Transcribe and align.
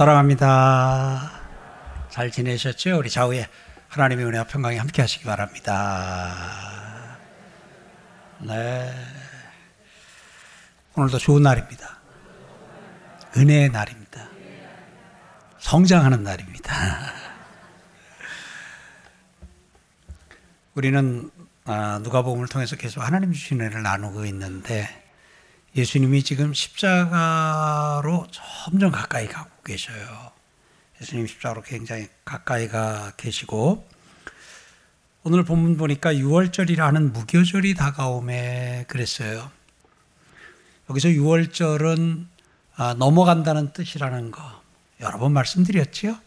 사랑합니다. 0.00 1.30
잘 2.08 2.30
지내셨죠? 2.30 2.96
우리 2.96 3.10
좌우에 3.10 3.46
하나님의 3.88 4.24
은혜와 4.24 4.44
평강이 4.44 4.78
함께 4.78 5.02
하시기 5.02 5.26
바랍니다. 5.26 7.18
네. 8.38 8.94
오늘도 10.94 11.18
좋은 11.18 11.42
날입니다. 11.42 11.98
은혜의 13.36 13.68
날입니다. 13.68 14.26
성장하는 15.58 16.22
날입니다. 16.22 16.72
우리는 20.76 21.30
아, 21.66 22.00
누가복음을 22.02 22.48
통해서 22.48 22.74
계속 22.74 23.02
하나님 23.02 23.34
주신 23.34 23.60
은혜를 23.60 23.82
나누고 23.82 24.24
있는데 24.24 24.88
예수님이 25.76 26.22
지금 26.22 26.54
십자가로 26.54 28.28
점점 28.30 28.92
가까이 28.92 29.28
가고 29.28 29.59
계셔요. 29.70 30.32
예수님 31.00 31.28
십자가로 31.28 31.62
굉장히 31.62 32.08
가까이 32.24 32.66
가 32.66 33.12
계시고 33.16 33.86
오늘 35.22 35.44
본문 35.44 35.76
보니까 35.76 36.12
6월절이라는 36.12 37.12
무교절이 37.12 37.74
다가오매 37.74 38.86
그랬어요. 38.88 39.50
여기서 40.88 41.08
6월절은 41.08 42.26
아, 42.74 42.94
넘어간다는 42.94 43.72
뜻이라는 43.72 44.32
거 44.32 44.42
여러 45.00 45.18
번 45.18 45.32
말씀드렸지요. 45.32 46.18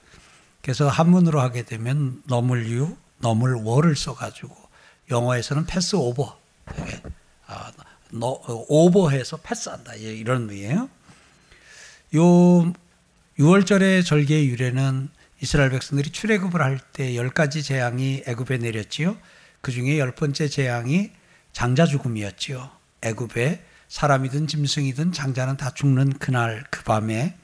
그래서 0.61 0.87
한문으로 0.87 1.41
하게 1.41 1.63
되면 1.63 2.21
넘을 2.27 2.69
유, 2.69 2.95
넘을 3.17 3.55
월을 3.55 3.97
써가지고 3.97 4.55
영어에서는 5.09 5.65
패스 5.65 5.97
오버, 5.97 6.37
아, 7.47 7.71
오버해서 8.13 9.37
패스한다 9.37 9.95
이런 9.95 10.49
의미예요. 10.49 10.89
요 12.15 12.73
6월절의 13.39 14.05
절기의 14.05 14.47
유래는 14.49 15.09
이스라엘 15.41 15.71
백성들이 15.71 16.11
출애굽을 16.11 16.61
할 16.61 16.79
때 16.93 17.15
열 17.15 17.29
가지 17.29 17.63
재앙이 17.63 18.23
애굽에 18.27 18.57
내렸지요. 18.59 19.17
그 19.61 19.71
중에 19.71 19.97
열 19.97 20.13
번째 20.13 20.47
재앙이 20.47 21.11
장자 21.51 21.85
죽음이었지요. 21.85 22.69
애굽에 23.01 23.63
사람이든 23.87 24.47
짐승이든 24.47 25.11
장자는 25.11 25.57
다 25.57 25.71
죽는 25.73 26.13
그날 26.19 26.63
그 26.69 26.83
밤에 26.83 27.35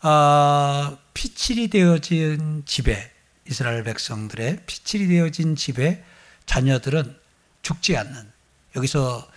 아, 0.00 0.96
피칠이 1.14 1.68
되어진 1.68 2.62
집에 2.64 3.10
이스라엘 3.48 3.82
백성들의 3.82 4.60
피칠이 4.66 5.08
되어진 5.08 5.56
집에 5.56 6.04
자녀들은 6.46 7.16
죽지 7.62 7.96
않는 7.96 8.30
여기서 8.76 9.28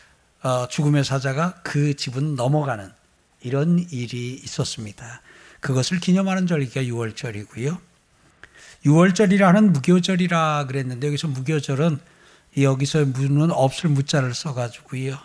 어, 0.44 0.68
죽음의 0.68 1.04
사자가 1.04 1.62
그 1.64 1.96
집은 1.96 2.36
넘어가는 2.36 2.92
이런 3.42 3.80
일이 3.92 4.40
있었습니다. 4.44 5.22
그것을 5.60 6.00
기념하는 6.00 6.48
절기가 6.48 6.82
6월절이고요. 6.84 7.80
6월절이라는 8.86 9.70
무교절이라 9.72 10.66
그랬는데 10.68 11.08
여기서 11.08 11.28
무교절은 11.28 12.00
여기서 12.58 13.06
무는 13.06 13.52
없을 13.52 13.90
무자를 13.90 14.34
써가지고요. 14.34 15.18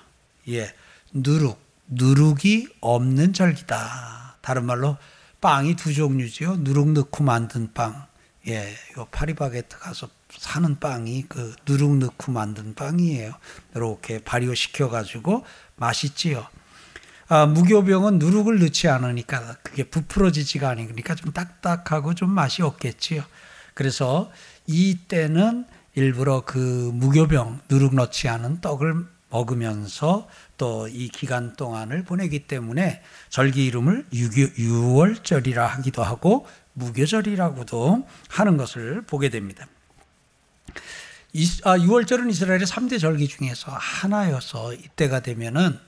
예, 0.51 0.73
누룩, 1.13 1.59
누룩이 1.89 2.69
없는 2.81 3.33
절기다. 3.33 4.39
다른 4.43 4.65
말로 4.65 4.97
빵이 5.41 5.77
두 5.77 5.93
종류지요. 5.93 6.57
누룩 6.59 6.93
넣고 6.93 7.25
만든 7.25 7.73
빵. 7.73 8.07
예, 8.49 8.75
요 8.97 9.09
파리바게트 9.11 9.79
가서 9.79 10.09
사는 10.31 10.79
빵이 10.79 11.25
그 11.29 11.55
누룩 11.67 11.97
넣고 11.97 12.31
만든 12.31 12.75
빵이에요. 12.75 13.33
이렇게 13.75 14.21
발효 14.21 14.55
시켜가지고 14.55 15.45
맛있지요. 15.77 16.47
아, 17.29 17.47
무교병은 17.47 18.19
누룩을 18.19 18.61
넣지 18.61 18.89
않으니까 18.89 19.57
그게 19.63 19.85
부풀어지지가 19.85 20.69
않으니까 20.71 21.15
좀 21.15 21.33
딱딱하고 21.33 22.15
좀 22.15 22.31
맛이 22.31 22.63
없겠지요. 22.63 23.25
그래서 23.75 24.31
이때는 24.67 25.67
일부러 25.95 26.43
그 26.45 26.59
무교병 26.95 27.61
누룩 27.69 27.95
넣지 27.95 28.29
않은 28.29 28.61
떡을 28.61 29.07
먹으면서 29.31 30.29
또 30.57 30.89
이 30.89 31.09
기간 31.09 31.55
동안을 31.57 32.05
보내기 32.05 32.47
때문에 32.47 33.03
절기 33.29 33.67
이름을 33.67 34.07
유월절이라 34.13 35.67
하기도 35.67 36.03
하고 36.03 36.47
무교절이라고도 36.75 38.07
하는 38.29 38.57
것을 38.57 39.03
보게 39.03 39.29
됩니다. 39.31 39.67
6월절은 41.35 42.27
아, 42.27 42.31
이스라엘의 42.31 42.67
3대 42.67 42.99
절기 42.99 43.29
중에서 43.29 43.73
하나여서 43.73 44.73
이때가 44.73 45.21
되면은 45.21 45.79
아, 45.79 45.81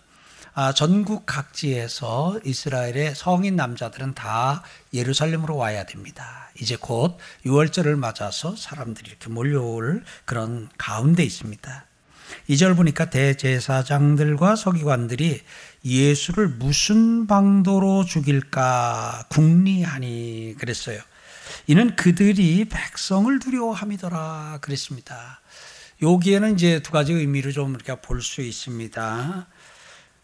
전국 0.74 1.24
각지에서 1.26 2.40
이스라엘의 2.44 3.14
성인 3.14 3.56
남자들은 3.56 4.14
다 4.14 4.62
예루살렘으로 4.92 5.56
와야 5.56 5.84
됩니다. 5.84 6.50
이제 6.60 6.76
곧 6.78 7.16
6월절을 7.46 7.96
맞아서 7.96 8.56
사람들이 8.56 9.10
이렇게 9.10 9.28
몰려올 9.28 10.02
그런 10.24 10.68
가운데 10.76 11.22
있습니다. 11.22 11.84
2절 12.50 12.76
보니까 12.76 13.08
대제사장들과 13.08 14.56
서기관들이 14.56 15.42
예수를 15.84 16.48
무슨 16.48 17.26
방도로 17.26 18.04
죽일까 18.04 19.26
궁리하니 19.30 20.56
그랬어요. 20.58 21.00
이는 21.66 21.96
그들이 21.96 22.66
백성을 22.66 23.38
두려워함이더라 23.38 24.58
그랬습니다. 24.60 25.40
여기에는 26.02 26.54
이제 26.54 26.80
두 26.80 26.92
가지 26.92 27.12
의미를 27.12 27.52
좀 27.52 27.74
우리가 27.74 27.96
볼 27.96 28.20
수 28.20 28.40
있습니다. 28.42 29.46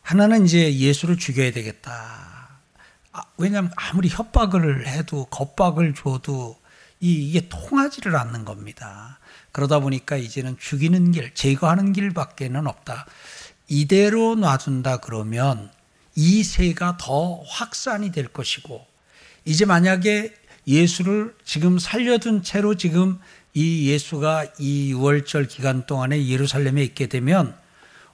하나는 0.05 0.45
이제 0.45 0.77
예수를 0.77 1.17
죽여야 1.17 1.51
되겠다. 1.53 2.61
아, 3.13 3.23
왜냐하면 3.39 3.73
아무리 3.75 4.11
협박을 4.11 4.87
해도 4.87 5.25
겁박을 5.25 5.95
줘도 5.95 6.61
이, 7.01 7.31
이게 7.31 7.49
통하지를 7.49 8.15
않는 8.15 8.45
겁니다. 8.45 9.19
그러다 9.51 9.81
보니까 9.81 10.17
이제는 10.17 10.59
죽이는 10.59 11.13
길, 11.13 11.33
제거하는 11.33 11.95
길밖에는 11.95 12.67
없다. 12.67 13.07
이대로 13.67 14.35
놔둔다 14.35 14.99
그러면 14.99 15.73
이 16.15 16.45
세가 16.45 16.99
더 17.01 17.41
확산이 17.49 18.13
될 18.13 18.29
것이고, 18.29 18.87
이제 19.47 19.65
만약에 19.65 20.35
예수를 20.67 21.35
지금 21.47 21.79
살려둔 21.79 22.43
채로 22.43 22.75
지금 22.75 23.19
이 23.55 23.89
예수가 23.89 24.53
이 24.59 24.93
6월절 24.93 25.49
기간 25.49 25.87
동안에 25.87 26.27
예루살렘에 26.27 26.83
있게 26.83 27.07
되면 27.07 27.57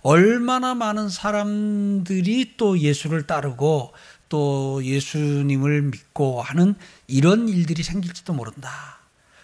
얼마나 0.03 0.75
많은 0.75 1.09
사람들이 1.09 2.55
또 2.57 2.79
예수를 2.79 3.27
따르고 3.27 3.93
또 4.29 4.81
예수님을 4.85 5.83
믿고 5.83 6.41
하는 6.41 6.75
이런 7.07 7.49
일들이 7.49 7.83
생길지도 7.83 8.33
모른다. 8.33 8.71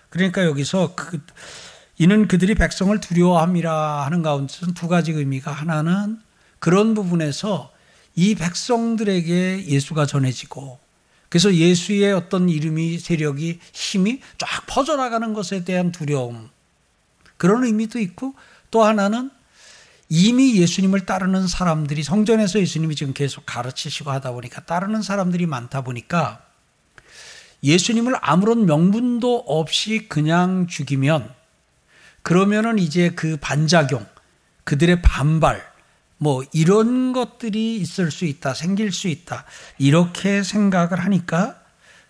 그러니까 0.08 0.44
여기서 0.44 0.94
그, 0.94 1.20
이는 1.98 2.28
그들이 2.28 2.54
백성을 2.54 2.98
두려워함이라 3.00 4.04
하는 4.04 4.22
가운데서는 4.22 4.74
두 4.74 4.88
가지 4.88 5.12
의미가 5.12 5.50
하나는 5.50 6.20
그런 6.58 6.94
부분에서 6.94 7.72
이 8.14 8.34
백성들에게 8.34 9.66
예수가 9.66 10.06
전해지고 10.06 10.78
그래서 11.28 11.52
예수의 11.52 12.12
어떤 12.12 12.48
이름이 12.48 12.98
세력이 12.98 13.60
힘이 13.72 14.20
쫙 14.38 14.64
퍼져나가는 14.66 15.34
것에 15.34 15.64
대한 15.64 15.92
두려움 15.92 16.48
그런 17.36 17.64
의미도 17.64 17.98
있고 17.98 18.34
또 18.70 18.84
하나는 18.84 19.30
이미 20.08 20.56
예수님을 20.56 21.06
따르는 21.06 21.48
사람들이 21.48 22.02
성전에서 22.02 22.60
예수님이 22.60 22.94
지금 22.94 23.12
계속 23.12 23.44
가르치시고 23.44 24.10
하다 24.10 24.32
보니까 24.32 24.64
따르는 24.64 25.02
사람들이 25.02 25.46
많다 25.46 25.82
보니까 25.82 26.42
예수님을 27.62 28.14
아무런 28.20 28.66
명분도 28.66 29.44
없이 29.46 30.06
그냥 30.08 30.66
죽이면 30.68 31.34
그러면은 32.22 32.78
이제 32.78 33.10
그 33.10 33.36
반작용, 33.40 34.04
그들의 34.64 35.02
반발, 35.02 35.62
뭐 36.18 36.42
이런 36.52 37.12
것들이 37.12 37.76
있을 37.76 38.10
수 38.10 38.24
있다, 38.24 38.54
생길 38.54 38.90
수 38.90 39.06
있다. 39.06 39.44
이렇게 39.78 40.42
생각을 40.42 40.98
하니까 40.98 41.60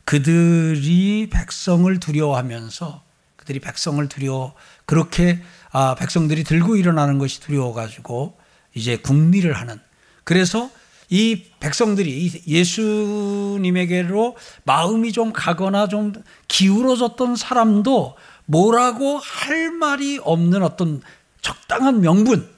그들이 0.06 1.28
백성을 1.30 1.98
두려워하면서 2.00 3.02
그들이 3.36 3.60
백성을 3.60 4.08
두려워 4.08 4.54
그렇게 4.86 5.42
아, 5.70 5.94
백성들이 5.94 6.44
들고 6.44 6.76
일어나는 6.76 7.18
것이 7.18 7.40
두려워가지고 7.40 8.38
이제 8.74 8.96
국리를 8.96 9.52
하는. 9.52 9.78
그래서 10.24 10.70
이 11.08 11.44
백성들이 11.60 12.42
예수님에게로 12.46 14.36
마음이 14.64 15.12
좀 15.12 15.32
가거나 15.32 15.88
좀 15.88 16.12
기울어졌던 16.48 17.36
사람도 17.36 18.16
뭐라고 18.46 19.18
할 19.18 19.70
말이 19.70 20.18
없는 20.22 20.62
어떤 20.62 21.00
적당한 21.42 22.00
명분. 22.00 22.48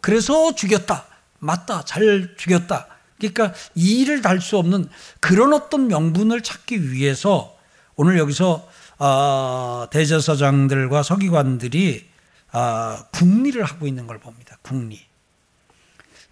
그래서 0.00 0.54
죽였다. 0.54 1.06
맞다. 1.38 1.84
잘 1.84 2.34
죽였다. 2.36 2.86
그러니까 3.18 3.52
이의를 3.74 4.22
달 4.22 4.40
수 4.40 4.56
없는 4.56 4.88
그런 5.20 5.52
어떤 5.52 5.88
명분을 5.88 6.42
찾기 6.42 6.90
위해서 6.92 7.56
오늘 7.94 8.18
여기서 8.18 8.66
어, 8.98 9.86
대제사장들과 9.90 11.02
서기관들이 11.02 12.09
어, 12.52 12.98
국리를 13.12 13.62
하고 13.62 13.86
있는 13.86 14.06
걸 14.06 14.18
봅니다. 14.18 14.56
국리. 14.62 15.00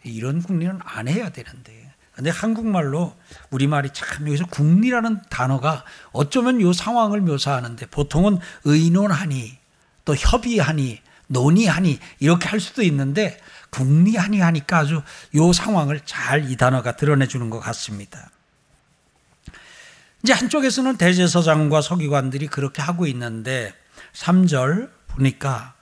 이런 0.05 0.43
국리는 0.43 0.79
안 0.83 1.09
해야 1.09 1.29
되는데 1.31 1.93
근데 2.13 2.31
한국말로 2.31 3.15
우리말이 3.51 3.91
참 3.93 4.27
여기서 4.27 4.47
국리라는 4.47 5.23
단어가 5.31 5.85
어쩌면 6.13 6.61
요 6.61 6.73
상황을 6.73 7.21
묘사하는데 7.21 7.87
보통은 7.87 8.39
의논하니 8.65 9.57
또 10.05 10.17
협의하니 10.17 11.01
논의하니 11.29 12.01
이렇게 12.19 12.49
할 12.49 12.59
수도 12.59 12.83
있는데 12.83 13.39
국리하니 13.71 14.41
하니까 14.41 14.79
아주 14.79 15.03
요 15.37 15.53
상황을 15.53 16.01
잘 16.05 16.51
이 16.51 16.57
단어가 16.57 16.97
드러내 16.97 17.29
주는 17.29 17.51
것 17.51 17.61
같습니다. 17.61 18.31
이제 20.25 20.33
한쪽에서는 20.33 20.97
대제사장과 20.97 21.81
서기관들이 21.83 22.49
그렇게 22.49 22.83
하고 22.83 23.07
있는데 23.07 23.73
3절 24.15 24.91
보니까 25.09 25.75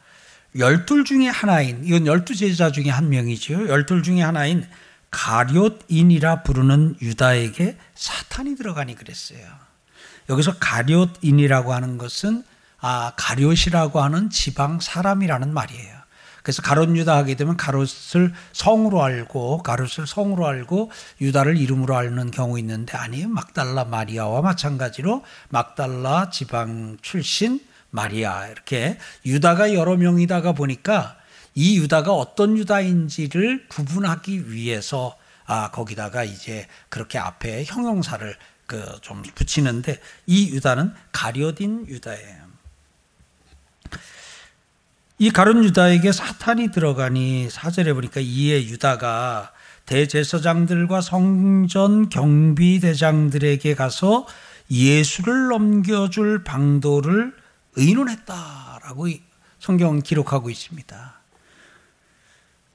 열둘 0.59 1.05
중에 1.05 1.29
하나인 1.29 1.85
이건 1.85 2.07
열두 2.07 2.35
제자 2.35 2.71
중에 2.71 2.91
한 2.91 3.09
명이지요. 3.09 3.69
열둘 3.69 4.03
중에 4.03 4.23
하나인 4.23 4.67
가룟인이라 5.11 6.43
부르는 6.43 6.97
유다에게 7.01 7.77
사탄이 7.95 8.57
들어가니 8.57 8.95
그랬어요. 8.95 9.41
여기서 10.29 10.59
가룟인이라고 10.59 11.73
하는 11.73 11.99
것은 11.99 12.43
아, 12.81 13.13
가룟이라고 13.17 14.03
하는 14.03 14.31
지방 14.31 14.81
사람이라는 14.81 15.53
말이에요. 15.53 15.97
그래서 16.43 16.63
가롯 16.63 16.97
유다 16.97 17.17
하게 17.17 17.35
되면 17.35 17.57
가롯을 17.57 18.33
성으로 18.53 19.03
알고 19.03 19.65
가롯을 19.65 20.07
성으로 20.07 20.47
알고 20.47 20.93
유다를 21.21 21.57
이름으로 21.57 21.97
아는 21.97 22.31
경우 22.31 22.57
있는데 22.61 22.97
아니에요. 22.97 23.29
막달라 23.29 23.85
마리아와 23.85 24.43
마찬가지로 24.43 25.25
막달라 25.49 26.31
지방 26.31 26.99
출신 27.03 27.59
마리아 27.97 28.47
이렇게 28.49 28.99
유다가 29.25 29.73
여러 29.73 29.97
명이다가 29.97 30.53
보니까 30.53 31.17
이 31.55 31.79
유다가 31.79 32.13
어떤 32.13 32.59
유다인지를 32.59 33.69
구분하기 33.69 34.53
위해서 34.53 35.17
아 35.47 35.71
거기다가 35.71 36.23
이제 36.23 36.69
그렇게 36.91 37.19
앞에 37.19 37.65
형용사를 37.65 38.37
그 38.67 38.99
좀 39.01 39.23
붙이는데 39.23 40.01
이 40.27 40.51
유다는 40.51 40.93
가려딘 41.13 41.87
유다예요. 41.87 42.47
이 45.19 45.31
가룟 45.31 45.65
유다에게 45.65 46.13
사탄이 46.13 46.73
들어가니 46.73 47.49
사절에 47.49 47.95
보니까 47.95 48.21
이에 48.21 48.65
유다가 48.65 49.53
대제사장들과 49.87 51.01
성전 51.01 52.11
경비대장들에게 52.11 53.75
가서 53.77 54.27
예수를 54.71 55.49
넘겨줄 55.49 56.45
방도를 56.45 57.33
의논했다라고 57.77 59.09
성경 59.59 60.01
기록하고 60.01 60.51
있습니다. 60.51 61.21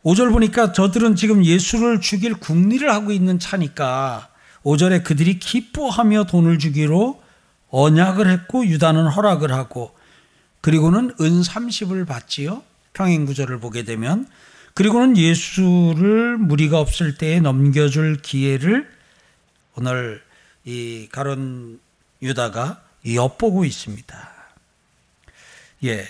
5절 0.03 0.31
보니까 0.31 0.71
저들은 0.71 1.15
지금 1.15 1.45
예수를 1.45 2.01
죽일 2.01 2.33
궁리를 2.35 2.91
하고 2.91 3.11
있는 3.11 3.39
차니까 3.39 4.29
5절에 4.63 5.03
그들이 5.03 5.39
기뻐하며 5.39 6.25
돈을 6.25 6.59
주기로 6.59 7.21
언약을 7.69 8.29
했고 8.29 8.65
유다는 8.65 9.07
허락을 9.07 9.51
하고 9.51 9.95
그리고는 10.61 11.15
은 11.19 11.41
30을 11.41 12.07
받지요. 12.07 12.63
평행 12.93 13.25
구절을 13.25 13.59
보게 13.59 13.83
되면 13.83 14.27
그리고는 14.73 15.17
예수를 15.17 16.37
무리가 16.37 16.79
없을 16.79 17.17
때에 17.17 17.39
넘겨줄 17.39 18.21
기회를 18.21 18.89
오늘 19.75 20.21
이 20.65 21.07
가론 21.11 21.79
유다가 22.21 22.81
엿보고 23.05 23.65
있습니다. 23.65 24.40
예. 25.83 26.05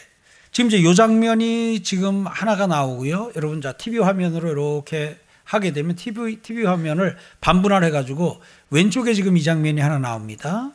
지금 0.51 0.67
이제 0.67 0.83
요 0.83 0.93
장면이 0.93 1.83
지금 1.83 2.27
하나가 2.27 2.67
나오고요. 2.67 3.31
여러분 3.35 3.61
자 3.61 3.73
TV 3.73 3.99
화면으로 3.99 4.51
이렇게 4.51 5.17
하게 5.43 5.71
되면 5.71 5.95
TV 5.95 6.37
TV 6.37 6.65
화면을 6.65 7.17
반분할 7.39 7.83
해가지고 7.85 8.41
왼쪽에 8.69 9.13
지금 9.13 9.37
이 9.37 9.43
장면이 9.43 9.79
하나 9.79 9.97
나옵니다. 9.97 10.71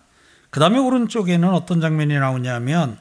그 0.50 0.60
다음에 0.60 0.78
오른쪽에는 0.78 1.48
어떤 1.50 1.80
장면이 1.80 2.18
나오냐면 2.18 2.98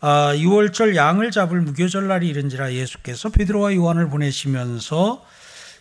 아, 0.00 0.34
6월절 0.34 0.96
양을 0.96 1.30
잡을 1.30 1.62
무교절 1.62 2.08
날이 2.08 2.28
이른지라 2.28 2.74
예수께서 2.74 3.30
베드로와 3.30 3.74
요한을 3.74 4.10
보내시면서 4.10 5.24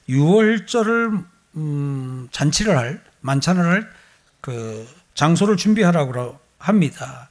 6월절을 0.08 1.26
음, 1.56 2.28
잔치를 2.32 2.78
할 2.78 3.04
만찬을 3.22 3.66
할 3.66 4.04
그 4.44 4.86
장소를 5.16 5.56
준비하라고 5.56 6.38
합니다. 6.58 7.30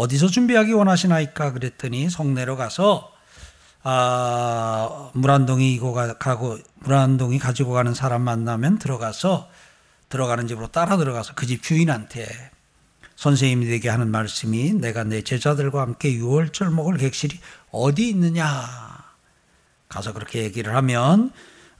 어디서 0.00 0.28
준비하기 0.28 0.72
원하시나이까 0.72 1.52
그랬더니 1.52 2.08
성내로 2.08 2.56
가서 2.56 3.12
아, 3.82 5.10
물한 5.12 5.44
동이 5.44 5.74
이고 5.74 5.92
가고 5.92 6.58
물한 6.80 7.18
동이 7.18 7.38
가지고 7.38 7.72
가는 7.72 7.92
사람 7.92 8.22
만나면 8.22 8.78
들어가서 8.78 9.50
들어가는 10.08 10.46
집으로 10.48 10.68
따라 10.68 10.96
들어가서 10.96 11.34
그 11.34 11.46
집 11.46 11.62
주인한테 11.62 12.26
선생님이 13.16 13.66
되게 13.66 13.90
하는 13.90 14.10
말씀이 14.10 14.72
내가 14.72 15.04
내 15.04 15.20
제자들과 15.22 15.82
함께 15.82 16.14
유월절 16.14 16.70
먹을 16.70 16.96
객실이 16.96 17.38
어디 17.70 18.08
있느냐? 18.08 18.46
가서 19.90 20.14
그렇게 20.14 20.42
얘기를 20.44 20.74
하면 20.76 21.30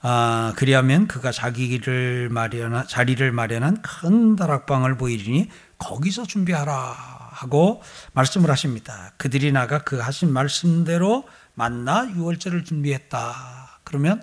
아, 0.03 0.53
그리하면 0.57 1.07
그가 1.07 1.31
자기를 1.31 2.29
마련한 2.29 2.87
자리를 2.87 3.31
마련한 3.31 3.81
큰 3.81 4.35
다락방을 4.35 4.97
보이리니 4.97 5.49
거기서 5.79 6.27
준비하라 6.27 7.20
하고 7.41 7.81
말씀을 8.13 8.51
하십니다. 8.51 9.13
그들이 9.17 9.51
나가 9.51 9.79
그 9.83 9.97
하신 9.97 10.31
말씀대로 10.31 11.23
만나 11.55 12.07
유월절을 12.15 12.65
준비했다. 12.65 13.79
그러면 13.83 14.21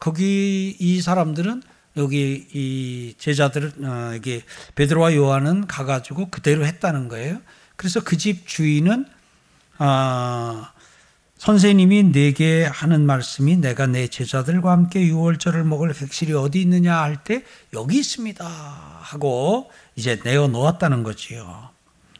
거기 0.00 0.76
이 0.78 1.00
사람들은 1.00 1.62
여기 1.96 2.46
이 2.52 3.14
제자들은 3.18 3.84
어, 3.84 4.14
여기 4.14 4.42
베드로와 4.74 5.14
요한은 5.14 5.66
가가지고 5.66 6.30
그대로 6.30 6.66
했다는 6.66 7.08
거예요. 7.08 7.40
그래서 7.76 8.00
그 8.02 8.16
집 8.16 8.46
주인은 8.46 9.06
아, 9.78 10.72
선생님이 11.38 12.10
내게 12.10 12.64
하는 12.64 13.06
말씀이 13.06 13.56
내가 13.58 13.86
내 13.86 14.08
제자들과 14.08 14.72
함께 14.72 15.02
유월절을 15.06 15.62
먹을 15.64 15.92
객실이 15.92 16.32
어디 16.32 16.60
있느냐 16.62 16.96
할 17.00 17.18
때 17.22 17.44
여기 17.72 17.98
있습니다 17.98 18.44
하고 18.44 19.70
이제 19.94 20.20
내어 20.24 20.48
놓았다는 20.48 21.04
거지요. 21.04 21.70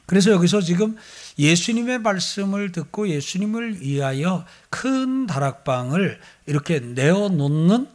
그래서 0.08 0.30
여기서 0.30 0.62
지금 0.62 0.96
예수님의 1.38 1.98
말씀을 1.98 2.72
듣고 2.72 3.10
예수님을 3.10 3.82
위하여 3.82 4.46
큰 4.70 5.26
다락방을 5.26 6.18
이렇게 6.46 6.80
내어 6.80 7.28
놓는 7.28 7.86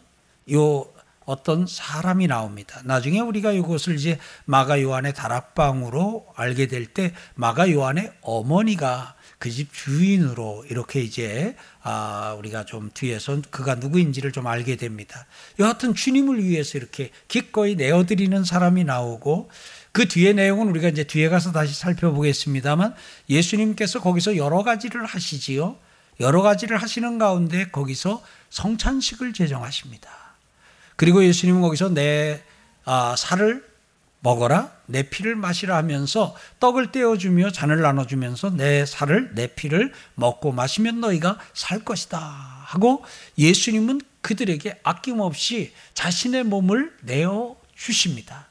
요 0.53 0.85
어떤 1.25 1.65
사람이 1.65 2.27
나옵니다. 2.27 2.81
나중에 2.83 3.19
우리가 3.19 3.51
이것을 3.53 3.95
이제 3.95 4.19
마가 4.45 4.79
요한의 4.79 5.13
다락방으로 5.15 6.27
알게 6.35 6.67
될 6.67 6.85
때 6.93 7.13
마가 7.33 7.71
요한의 7.71 8.11
어머니가 8.21 9.15
그 9.39 9.49
집 9.49 9.73
주인으로 9.73 10.63
이렇게 10.69 11.01
이제 11.01 11.55
아 11.81 12.33
우리가 12.37 12.63
좀 12.63 12.91
뒤에서 12.93 13.41
그가 13.49 13.75
누구인지를 13.75 14.31
좀 14.31 14.47
알게 14.47 14.77
됩니다. 14.77 15.25
여하튼 15.59 15.93
주님을 15.95 16.43
위해서 16.43 16.77
이렇게 16.77 17.09
기꺼이 17.27 17.75
내어드리는 17.75 18.43
사람이 18.45 18.83
나오고 18.85 19.49
그 19.93 20.07
뒤에 20.07 20.33
내용은 20.33 20.69
우리가 20.69 20.89
이제 20.89 21.03
뒤에 21.03 21.29
가서 21.29 21.51
다시 21.51 21.75
살펴보겠습니다만 21.75 22.95
예수님께서 23.29 24.01
거기서 24.01 24.37
여러 24.37 24.63
가지를 24.63 25.05
하시지요. 25.05 25.77
여러 26.19 26.41
가지를 26.41 26.77
하시는 26.77 27.19
가운데 27.19 27.69
거기서 27.69 28.23
성찬식을 28.49 29.33
제정하십니다. 29.33 30.09
그리고 30.95 31.23
예수님은 31.23 31.61
거기서 31.61 31.89
내 31.93 32.41
아, 32.85 33.15
살을 33.15 33.63
먹어라, 34.21 34.71
내 34.87 35.03
피를 35.03 35.35
마시라 35.35 35.77
하면서 35.77 36.35
떡을 36.59 36.91
떼어주며 36.91 37.51
잔을 37.51 37.81
나눠주면서 37.81 38.51
내 38.51 38.85
살을, 38.87 39.35
내 39.35 39.47
피를 39.47 39.93
먹고 40.15 40.53
마시면 40.53 41.01
너희가 41.01 41.37
살 41.53 41.85
것이다. 41.85 42.17
하고 42.19 43.03
예수님은 43.37 44.01
그들에게 44.21 44.79
아낌없이 44.81 45.71
자신의 45.93 46.45
몸을 46.45 46.95
내어 47.01 47.55
주십니다. 47.75 48.47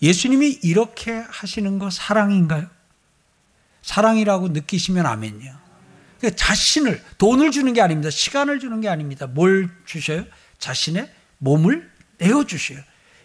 예수님이 0.00 0.60
이렇게 0.62 1.12
하시는 1.12 1.78
거 1.78 1.90
사랑인가요? 1.90 2.66
사랑이라고 3.82 4.48
느끼시면 4.48 5.06
아멘요. 5.06 5.56
그러니까 6.18 6.36
자신을 6.36 7.02
돈을 7.18 7.50
주는 7.50 7.72
게 7.72 7.80
아닙니다. 7.80 8.10
시간을 8.10 8.60
주는 8.60 8.80
게 8.80 8.88
아닙니다. 8.88 9.26
뭘 9.26 9.70
주셔요? 9.86 10.24
자신의 10.58 11.10
몸을 11.38 11.90
내어 12.18 12.44
주셔요. 12.44 12.78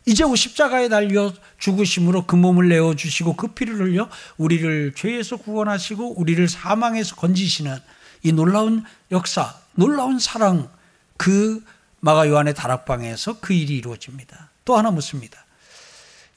이제 0.06 0.24
십자가에 0.36 0.90
달려 0.90 1.34
죽으심으로 1.60 2.26
그 2.26 2.36
몸을 2.36 2.70
내어 2.70 2.96
주시고 2.96 3.36
그 3.36 3.48
피를 3.48 3.80
흘려 3.80 4.10
우리를 4.38 4.94
죄에서 4.96 5.38
구원하시고 5.38 6.20
우리를 6.20 6.48
사망에서 6.48 7.16
건지시는 7.16 7.78
이 8.24 8.32
놀라운 8.32 8.84
역사, 9.12 9.56
놀라운 9.76 10.20
사랑 10.20 10.70
그 11.18 11.64
마가 12.02 12.28
요한의 12.28 12.54
다락방에서 12.54 13.40
그 13.40 13.54
일이 13.54 13.78
이루어집니다. 13.78 14.50
또 14.66 14.78
하나 14.78 14.92
묻습니다. 14.92 15.46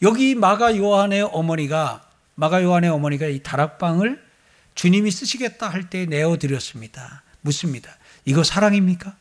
여기 0.02 0.34
마가 0.34 0.76
요한의 0.76 1.22
어머니가 1.22 2.02
마가 2.34 2.62
요한의 2.62 2.90
어머니가 2.90 3.26
이 3.26 3.42
다락방을 3.42 4.22
주님이 4.74 5.10
쓰시겠다 5.10 5.68
할 5.68 5.88
때 5.88 6.04
내어 6.06 6.36
드렸습니다. 6.36 7.22
묻습니다. 7.40 7.90
이거 8.24 8.42
사랑입니까? 8.44 9.16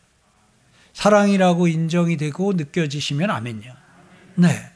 사랑이라고 0.93 1.67
인정이 1.67 2.17
되고 2.17 2.53
느껴지시면 2.53 3.29
아멘요. 3.29 3.73
네. 4.35 4.71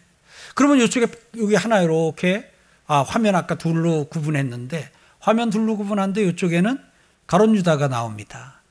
그러면 0.56 0.80
이쪽에 0.82 1.08
여기 1.38 1.56
하나 1.56 1.82
이렇게 1.82 2.52
아, 2.88 3.02
화면 3.02 3.36
아까 3.36 3.56
둘로 3.56 4.06
구분했는데 4.06 4.90
화면 5.20 5.50
둘로 5.50 5.78
구분한데 5.78 6.24
이쪽에는 6.30 6.80
가론 7.28 7.56
유다가 7.56 7.88
나옵니다. 7.88 8.62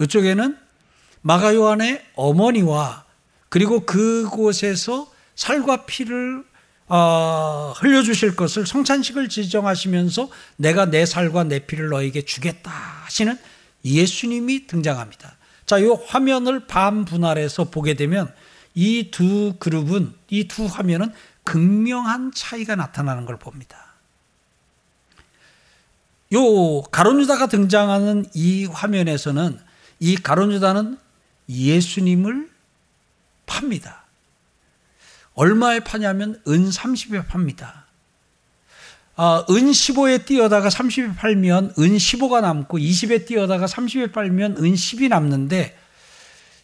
이쪽에는 0.00 0.56
마가 1.22 1.54
요한의 1.54 2.04
어머니와 2.14 3.04
그리고 3.48 3.80
그곳에서 3.80 5.10
살과 5.34 5.86
피를 5.86 6.44
어, 6.88 7.72
흘려주실 7.76 8.36
것을 8.36 8.66
성찬식을 8.66 9.28
지정하시면서 9.28 10.28
내가 10.56 10.86
내 10.86 11.04
살과 11.04 11.44
내 11.44 11.60
피를 11.60 11.88
너에게 11.88 12.22
주겠다 12.22 12.70
하시는 12.70 13.38
예수님이 13.84 14.66
등장합니다. 14.66 15.36
자, 15.66 15.78
이 15.78 15.84
화면을 15.84 16.66
반분할해서 16.66 17.64
보게 17.70 17.94
되면 17.94 18.32
이 18.74 19.10
두 19.10 19.54
그룹은, 19.58 20.12
이 20.30 20.46
두 20.46 20.66
화면은 20.66 21.12
극명한 21.44 22.32
차이가 22.34 22.76
나타나는 22.76 23.24
걸 23.24 23.36
봅니다. 23.38 23.94
요 26.34 26.82
가론유다가 26.82 27.46
등장하는 27.46 28.26
이 28.34 28.64
화면에서는 28.64 29.58
이 30.00 30.16
가론유다는 30.16 30.98
예수님을 31.48 32.50
팝니다. 33.46 34.05
얼마에 35.36 35.80
파냐면 35.80 36.40
은 36.48 36.68
30에 36.68 37.28
팝니다. 37.28 37.86
아, 39.14 39.44
은 39.48 39.70
15에 39.70 40.26
뛰어다가 40.26 40.68
30에 40.68 41.16
팔면 41.16 41.74
은 41.78 41.96
15가 41.96 42.40
남고 42.40 42.78
20에 42.78 43.26
뛰어다가 43.26 43.66
30에 43.66 44.12
팔면 44.12 44.56
은 44.58 44.74
10이 44.74 45.08
남는데 45.08 45.78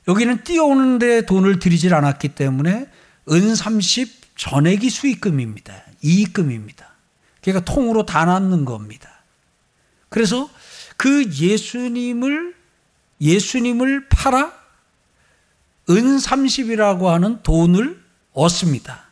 여기는 0.08 0.42
뛰어오는데 0.42 1.26
돈을 1.26 1.58
들이질 1.58 1.94
않았기 1.94 2.30
때문에 2.30 2.88
은 3.30 3.54
30 3.54 4.36
전액이 4.36 4.90
수익금입니다. 4.90 5.74
이익금입니다. 6.02 6.88
그러니까 7.42 7.72
통으로 7.72 8.04
다 8.04 8.24
남는 8.24 8.64
겁니다. 8.64 9.22
그래서 10.08 10.50
그 10.96 11.30
예수님을 11.30 12.54
예수님을 13.20 14.08
팔아 14.08 14.52
은 15.90 16.16
30이라고 16.16 17.04
하는 17.06 17.42
돈을 17.42 18.01
얻습니다. 18.32 19.04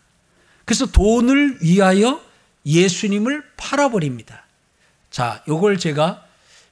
그래서 0.64 0.86
돈을 0.86 1.58
위하여 1.62 2.20
예수님을 2.64 3.42
팔아버립니다. 3.56 4.44
자, 5.10 5.42
요걸 5.48 5.78
제가 5.78 6.24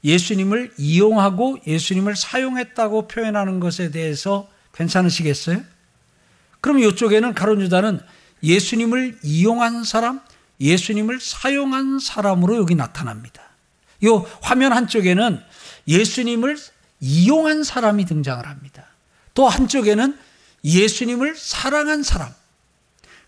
예수님을 0.04 0.72
이용하고 0.78 1.58
예수님을 1.66 2.14
사용했다고 2.14 3.08
표현하는 3.08 3.60
것에 3.60 3.90
대해서 3.90 4.48
괜찮으시겠어요? 4.74 5.62
그럼 6.60 6.78
이쪽에는 6.78 7.34
가론 7.34 7.60
유다는 7.60 8.00
예수님을 8.42 9.18
이용한 9.22 9.84
사람, 9.84 10.20
예수님을 10.60 11.20
사용한 11.20 11.98
사람으로 11.98 12.56
여기 12.56 12.74
나타납니다. 12.74 13.42
요 14.04 14.24
화면 14.40 14.72
한쪽에는 14.72 15.40
예수님을 15.88 16.56
이용한 17.00 17.64
사람이 17.64 18.04
등장을 18.06 18.46
합니다. 18.46 18.86
또 19.34 19.48
한쪽에는 19.48 20.16
예수님을 20.64 21.36
사랑한 21.36 22.02
사람, 22.02 22.32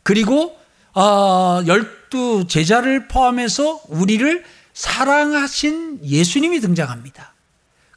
그리고 0.02 0.58
어, 0.94 1.62
열두 1.66 2.46
제자를 2.48 3.08
포함해서 3.08 3.82
우리를 3.88 4.44
사랑하신 4.72 6.04
예수님이 6.04 6.60
등장합니다. 6.60 7.34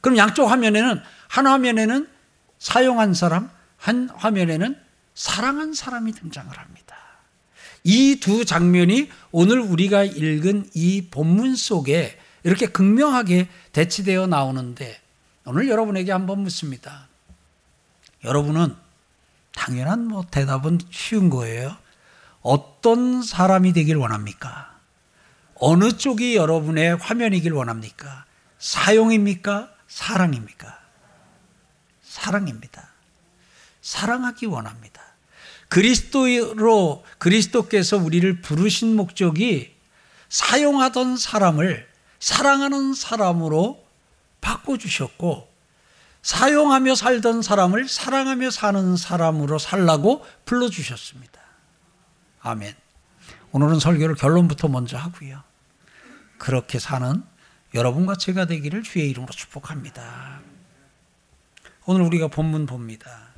그럼 0.01 0.17
양쪽 0.17 0.47
화면에는 0.47 1.01
한 1.27 1.47
화면에는 1.47 2.07
사용한 2.59 3.13
사람, 3.13 3.49
한 3.77 4.09
화면에는 4.09 4.77
사랑한 5.15 5.73
사람이 5.73 6.13
등장을 6.13 6.55
합니다. 6.57 6.97
이 7.83 8.17
두 8.21 8.45
장면이 8.45 9.09
오늘 9.31 9.59
우리가 9.59 10.03
읽은 10.03 10.69
이 10.73 11.07
본문 11.11 11.55
속에 11.55 12.17
이렇게 12.43 12.67
극명하게 12.67 13.49
대치되어 13.71 14.27
나오는데 14.27 15.01
오늘 15.45 15.67
여러분에게 15.67 16.11
한번 16.11 16.39
묻습니다. 16.43 17.07
여러분은 18.23 18.75
당연한 19.55 20.07
뭐 20.07 20.25
대답은 20.29 20.79
쉬운 20.91 21.29
거예요. 21.29 21.75
어떤 22.41 23.23
사람이 23.23 23.73
되길 23.73 23.95
원합니까? 23.95 24.77
어느 25.55 25.93
쪽이 25.93 26.35
여러분의 26.35 26.97
화면이길 26.97 27.53
원합니까? 27.53 28.25
사용입니까? 28.59 29.69
사랑입니까? 29.87 30.79
사랑입니다. 32.01 32.89
사랑하기 33.81 34.47
원합니다. 34.47 35.01
그리스도로 35.69 37.03
그리스도께서 37.17 37.97
우리를 37.97 38.41
부르신 38.41 38.95
목적이 38.95 39.75
사용하던 40.29 41.17
사람을 41.17 41.87
사랑하는 42.19 42.93
사람으로 42.93 43.83
바꿔 44.41 44.77
주셨고 44.77 45.52
사용하며 46.23 46.95
살던 46.95 47.41
사람을 47.41 47.87
사랑하며 47.87 48.49
사는 48.49 48.95
사람으로 48.95 49.59
살라고 49.59 50.25
불러 50.45 50.69
주셨습니다. 50.69 51.41
아멘. 52.41 52.73
오늘은 53.51 53.79
설교를 53.79 54.15
결론부터 54.15 54.69
먼저 54.69 54.97
하고요. 54.97 55.43
그렇게 56.37 56.79
사는 56.79 57.23
여러분과 57.73 58.15
제가 58.15 58.45
되기를 58.45 58.83
주의 58.83 59.09
이름으로 59.09 59.31
축복합니다. 59.31 60.41
오늘 61.85 62.01
우리가 62.03 62.29
본문 62.29 62.65
봅니다. 62.65 63.29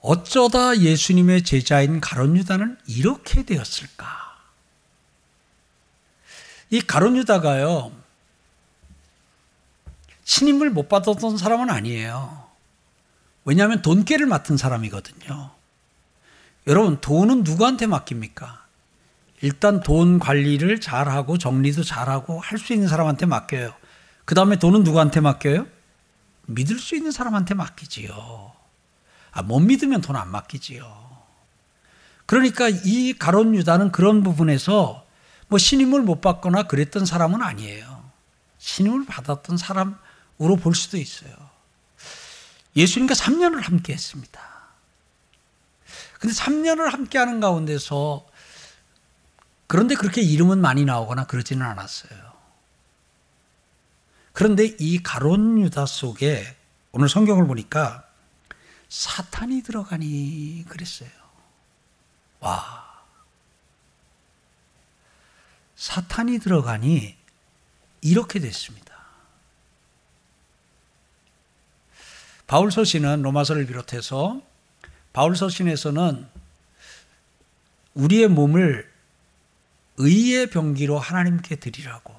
어쩌다 0.00 0.76
예수님의 0.76 1.44
제자인 1.44 2.00
가론 2.00 2.36
유다는 2.36 2.78
이렇게 2.86 3.44
되었을까? 3.44 4.06
이 6.70 6.80
가론 6.80 7.16
유다가요. 7.16 7.99
신임을 10.34 10.70
못 10.70 10.88
받았던 10.88 11.38
사람은 11.38 11.70
아니에요. 11.70 12.44
왜냐하면 13.44 13.82
돈깨를 13.82 14.26
맡은 14.26 14.56
사람이거든요. 14.56 15.50
여러분, 16.68 17.00
돈은 17.00 17.42
누구한테 17.42 17.88
맡깁니까? 17.88 18.64
일단 19.40 19.80
돈 19.80 20.20
관리를 20.20 20.80
잘하고 20.80 21.36
정리도 21.36 21.82
잘하고 21.82 22.38
할 22.38 22.58
수 22.60 22.72
있는 22.72 22.86
사람한테 22.86 23.26
맡겨요. 23.26 23.74
그 24.24 24.36
다음에 24.36 24.54
돈은 24.56 24.84
누구한테 24.84 25.18
맡겨요? 25.18 25.66
믿을 26.46 26.78
수 26.78 26.94
있는 26.94 27.10
사람한테 27.10 27.54
맡기지요. 27.54 28.52
아, 29.32 29.42
못 29.42 29.58
믿으면 29.58 30.00
돈 30.00 30.14
안 30.14 30.30
맡기지요. 30.30 30.86
그러니까 32.26 32.68
이 32.68 33.14
가론 33.18 33.56
유다는 33.56 33.90
그런 33.90 34.22
부분에서 34.22 35.04
뭐 35.48 35.58
신임을 35.58 36.02
못 36.02 36.20
받거나 36.20 36.68
그랬던 36.68 37.04
사람은 37.04 37.42
아니에요. 37.42 38.04
신임을 38.58 39.06
받았던 39.06 39.56
사람 39.56 39.98
으로 40.40 40.56
볼 40.56 40.74
수도 40.74 40.96
있어요. 40.96 41.32
예수님과 42.76 43.14
3년을 43.14 43.62
함께 43.62 43.92
했습니다. 43.92 44.40
근데 46.18 46.34
3년을 46.34 46.90
함께 46.90 47.18
하는 47.18 47.40
가운데서 47.40 48.26
그런데 49.66 49.94
그렇게 49.94 50.20
이름은 50.20 50.60
많이 50.60 50.84
나오거나 50.84 51.26
그러지는 51.26 51.64
않았어요. 51.64 52.30
그런데 54.32 54.76
이 54.78 55.02
가론 55.02 55.60
유다 55.60 55.86
속에 55.86 56.56
오늘 56.92 57.08
성경을 57.08 57.46
보니까 57.46 58.04
사탄이 58.88 59.62
들어가니 59.62 60.64
그랬어요. 60.68 61.10
와. 62.40 63.04
사탄이 65.76 66.40
들어가니 66.40 67.16
이렇게 68.00 68.40
됐습니다. 68.40 68.89
바울 72.50 72.72
서신은 72.72 73.22
로마서를 73.22 73.64
비롯해서 73.66 74.42
바울 75.12 75.36
서신에서는 75.36 76.26
우리의 77.94 78.26
몸을 78.26 78.90
의의 79.98 80.50
병기로 80.50 80.98
하나님께 80.98 81.54
드리라고 81.54 82.12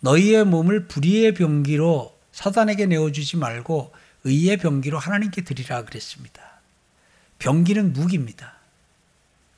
너희의 0.00 0.44
몸을 0.44 0.88
불의의 0.88 1.34
병기로 1.34 2.18
사단에게 2.32 2.86
내어주지 2.86 3.36
말고 3.36 3.92
의의 4.24 4.56
병기로 4.56 4.98
하나님께 4.98 5.42
드리라 5.42 5.84
그랬습니다. 5.84 6.42
병기는 7.38 7.92
무기입니다. 7.92 8.54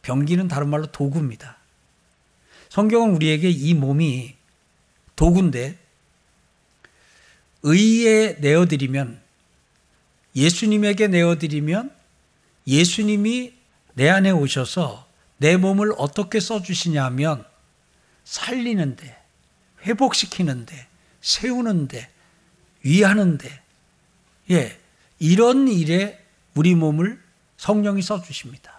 병기는 0.02 0.48
다른 0.48 0.68
말로 0.68 0.92
도구입니다. 0.92 1.56
성경은 2.68 3.14
우리에게 3.14 3.48
이 3.48 3.72
몸이 3.72 4.34
도구인데 5.16 5.78
의에 7.62 8.36
내어드리면 8.40 9.27
예수님에게 10.38 11.08
내어드리면 11.08 11.90
예수님이 12.66 13.54
내 13.94 14.08
안에 14.08 14.30
오셔서 14.30 15.04
내 15.38 15.56
몸을 15.56 15.92
어떻게 15.98 16.38
써주시냐 16.38 17.04
하면 17.06 17.44
살리는데, 18.22 19.16
회복시키는데, 19.84 20.86
세우는데, 21.20 22.08
위하는데, 22.84 23.62
예, 24.52 24.78
이런 25.18 25.66
일에 25.66 26.24
우리 26.54 26.76
몸을 26.76 27.20
성령이 27.56 28.02
써주십니다. 28.02 28.72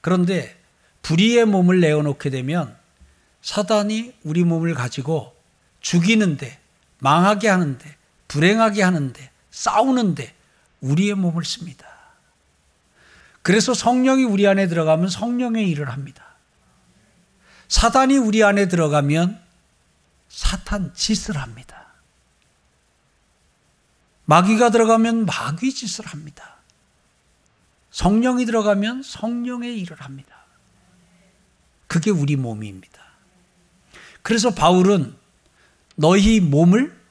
그런데 0.00 0.56
불의의 1.02 1.44
몸을 1.44 1.78
내어놓게 1.78 2.30
되면 2.30 2.76
사단이 3.40 4.14
우리 4.24 4.42
몸을 4.42 4.74
가지고 4.74 5.36
죽이는데, 5.80 6.58
망하게 6.98 7.48
하는데, 7.48 7.96
불행하게 8.26 8.82
하는데, 8.82 9.33
싸우는데 9.54 10.34
우리의 10.80 11.14
몸을 11.14 11.44
씁니다. 11.44 11.86
그래서 13.42 13.72
성령이 13.72 14.24
우리 14.24 14.48
안에 14.48 14.66
들어가면 14.66 15.08
성령의 15.08 15.70
일을 15.70 15.90
합니다. 15.90 16.24
사단이 17.68 18.18
우리 18.18 18.42
안에 18.42 18.66
들어가면 18.66 19.40
사탄 20.28 20.92
짓을 20.94 21.36
합니다. 21.36 21.86
마귀가 24.24 24.70
들어가면 24.70 25.24
마귀 25.24 25.72
짓을 25.72 26.04
합니다. 26.06 26.56
성령이 27.90 28.46
들어가면 28.46 29.04
성령의 29.04 29.78
일을 29.80 30.00
합니다. 30.00 30.34
그게 31.86 32.10
우리 32.10 32.34
몸입니다. 32.34 33.00
그래서 34.22 34.52
바울은 34.52 35.14
너희 35.94 36.40
몸을 36.40 37.03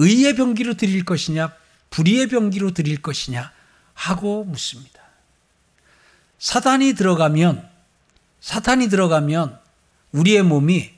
의의 0.00 0.34
병기로 0.34 0.74
드릴 0.74 1.04
것이냐, 1.04 1.54
불의의 1.90 2.28
병기로 2.28 2.70
드릴 2.72 3.02
것이냐 3.02 3.52
하고 3.92 4.44
묻습니다. 4.44 5.02
사단이 6.38 6.94
들어가면, 6.94 7.68
사탄이 8.40 8.88
들어가면 8.88 9.60
우리의 10.12 10.42
몸이 10.42 10.90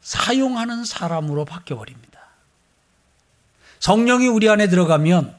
사용하는 0.00 0.84
사람으로 0.84 1.44
바뀌어 1.44 1.76
버립니다. 1.76 2.20
성령이 3.78 4.26
우리 4.26 4.48
안에 4.48 4.68
들어가면 4.68 5.38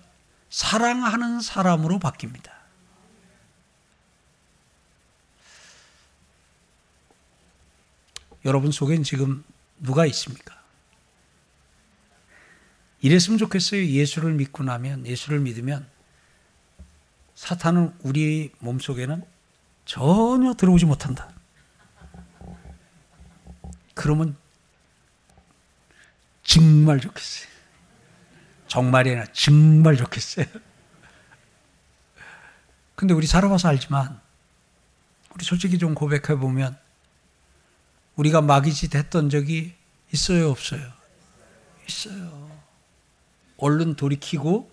사랑하는 0.50 1.42
사람으로 1.42 2.00
바뀝니다. 2.00 2.50
여러분 8.46 8.72
속엔 8.72 9.04
지금 9.04 9.44
누가 9.80 10.06
있습니까? 10.06 10.63
이랬으면 13.04 13.38
좋겠어요. 13.38 13.86
예수를 13.86 14.34
믿고 14.34 14.64
나면, 14.64 15.06
예수를 15.06 15.42
믿으면 15.42 15.86
사탄은 17.36 17.94
우리 18.02 18.52
몸 18.60 18.80
속에는 18.80 19.26
전혀 19.84 20.54
들어오지 20.54 20.86
못한다. 20.86 21.30
그러면 23.94 24.38
정말 26.44 27.02
좋겠어요. 27.02 27.52
정말이 28.68 29.10
아니라 29.10 29.26
정말 29.34 29.98
좋겠어요. 29.98 30.46
근데 32.96 33.14
우리 33.14 33.28
살아봐서 33.28 33.68
알지만, 33.68 34.22
우리 35.36 35.44
솔직히 35.44 35.78
좀 35.78 35.94
고백해 35.94 36.40
보면, 36.40 36.78
우리가 38.16 38.40
마귀짓 38.40 38.96
했던 38.96 39.30
적이 39.30 39.74
있어요, 40.14 40.52
없어요? 40.52 40.90
있어요. 41.86 42.63
얼른 43.64 43.96
돌이키고 43.96 44.72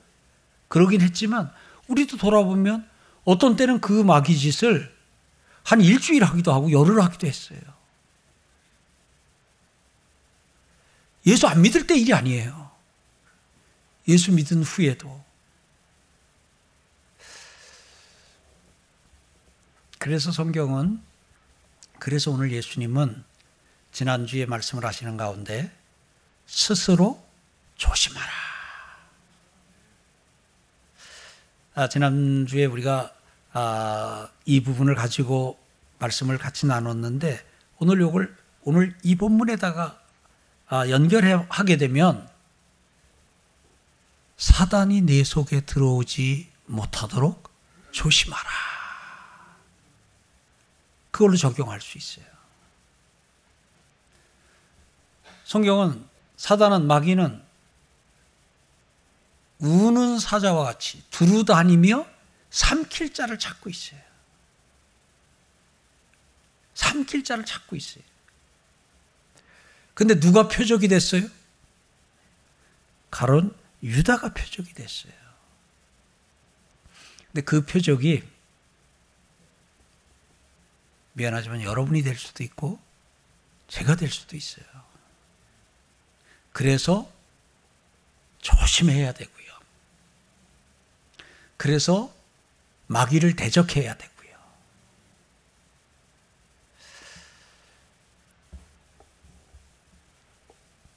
그러긴 0.69 1.01
했지만, 1.01 1.53
우리도 1.89 2.17
돌아보면 2.17 2.89
어떤 3.25 3.57
때는 3.57 3.81
그 3.81 3.93
마귀 3.93 4.37
짓을 4.37 4.95
한 5.63 5.81
일주일 5.81 6.25
하기도 6.25 6.53
하고 6.53 6.71
열흘 6.73 7.01
하기도 7.01 7.27
했어요. 7.27 7.61
예수 11.27 11.47
안 11.47 11.61
믿을 11.63 11.87
때 11.87 11.97
일이 11.97 12.15
아니에요. 12.15 12.71
예수 14.09 14.33
믿은 14.33 14.63
후에도. 14.63 15.23
그래서 19.99 20.33
성경은, 20.33 21.03
그래서 21.99 22.31
오늘 22.31 22.53
예수님은 22.53 23.23
지난주에 23.93 24.47
말씀을 24.47 24.87
하시는 24.87 25.17
가운데 25.19 25.71
스스로 26.47 27.23
조심하라. 27.77 28.50
아, 31.81 31.89
지난주에 31.89 32.67
우리가 32.67 33.11
아, 33.55 34.29
이 34.45 34.63
부분을 34.63 34.95
가지고 34.95 35.59
말씀을 35.99 36.37
같이 36.37 36.67
나눴는데 36.67 37.43
오늘 37.79 38.03
요걸 38.03 38.37
오늘 38.65 38.95
이 39.03 39.15
본문에다가 39.15 39.99
아, 40.69 40.89
연결하게 40.91 41.79
되면 41.79 42.29
사단이 44.37 45.01
내 45.01 45.25
속에 45.25 45.63
들어오지 45.63 46.51
못하도록 46.67 47.51
조심하라. 47.93 48.51
그걸로 51.11 51.35
적용할 51.39 51.81
수 51.81 51.97
있어요. 51.97 52.27
성경은 55.45 56.07
사단은 56.37 56.87
마귀는 56.87 57.43
우는 59.61 60.19
사자와 60.19 60.65
같이 60.65 61.03
두루 61.11 61.45
다니며 61.45 62.07
삼킬 62.51 63.13
자를 63.13 63.39
찾고 63.39 63.71
있어요. 63.71 64.01
삼킬 66.75 67.25
자를 67.25 67.45
찾고 67.45 67.77
있어요. 67.77 68.03
근데 69.95 70.19
누가 70.19 70.49
표적이 70.49 70.89
됐어요? 70.89 71.29
가론 73.11 73.55
유다가 73.83 74.33
표적이 74.33 74.73
됐어요. 74.73 75.13
근데 77.27 77.43
그 77.43 77.65
표적이 77.65 78.25
미안하지만 81.13 81.63
여러분이 81.63 82.03
될 82.03 82.17
수도 82.17 82.43
있고 82.43 82.81
제가 83.69 83.95
될 83.97 84.11
수도 84.11 84.37
있어요. 84.37 84.65
그래서 86.53 87.11
조심해야 88.41 89.13
되고요. 89.13 89.40
그래서 91.61 92.11
마귀를 92.87 93.37
대적해야 93.37 93.95
되고요. 93.95 94.31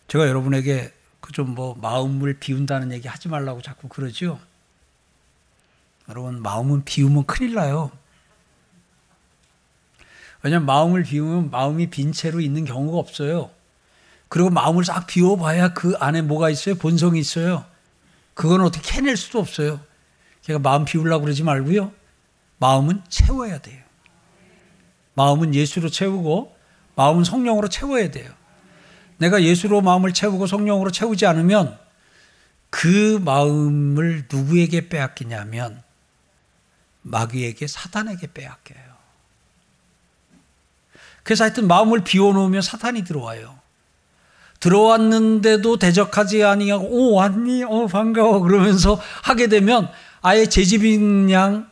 제가 0.08 0.26
여러분에게 0.30 0.94
그 1.20 1.34
좀 1.34 1.54
뭐 1.54 1.76
마음을 1.76 2.40
비운다는 2.40 2.94
얘기 2.94 3.10
하지 3.10 3.28
말라고 3.28 3.62
자꾸 3.62 3.90
그러죠. 3.90 4.40
여러분 6.08 6.42
마음은 6.42 6.86
비우면 6.86 7.26
큰일 7.26 7.56
나요. 7.56 7.92
왜냐하면 10.44 10.66
마음을 10.66 11.04
비우면 11.04 11.50
마음이 11.52 11.90
빈 11.90 12.14
채로 12.14 12.40
있는 12.40 12.64
경우가 12.64 12.98
없어요. 13.00 13.52
그리고 14.30 14.50
마음을 14.50 14.86
싹 14.86 15.08
비워봐야 15.08 15.74
그 15.74 15.98
안에 16.00 16.22
뭐가 16.22 16.50
있어요? 16.50 16.76
본성이 16.76 17.20
있어요. 17.20 17.66
그건 18.34 18.62
어떻게 18.62 18.94
캐낼 18.94 19.18
수도 19.18 19.40
없어요. 19.40 19.82
제가 20.44 20.60
마음 20.60 20.86
비우려고 20.86 21.24
그러지 21.24 21.44
말고요. 21.44 21.92
마음은 22.60 23.02
채워야 23.10 23.60
돼요. 23.60 23.82
마음은 25.16 25.56
예수로 25.56 25.90
채우고 25.90 26.56
마음은 26.96 27.24
성령으로 27.24 27.70
채워야 27.70 28.12
돼요. 28.12 28.32
내가 29.18 29.42
예수로 29.42 29.82
마음을 29.82 30.14
채우고 30.14 30.48
성령으로 30.48 30.92
채우지 30.92 31.26
않으면 31.26 31.78
그 32.70 33.22
마음을 33.24 34.26
누구에게 34.32 34.90
빼앗기냐면 34.90 35.82
마귀에게 37.04 37.68
사탄에게 37.68 38.34
빼앗겨요. 38.34 38.94
그래서 41.24 41.46
하여튼 41.46 41.68
마음을 41.68 42.04
비워놓으면 42.04 42.62
사탄이 42.62 43.04
들어와요. 43.04 43.60
들어왔는데도 44.60 45.78
대적하지 45.78 46.44
아니하고 46.44 46.86
오 46.86 47.14
왔니? 47.16 47.64
어 47.64 47.88
반가워 47.88 48.40
그러면서 48.40 49.00
하게 49.22 49.48
되면 49.48 49.90
아예 50.24 50.46
제 50.46 50.64
집인 50.64 51.30
양 51.30 51.70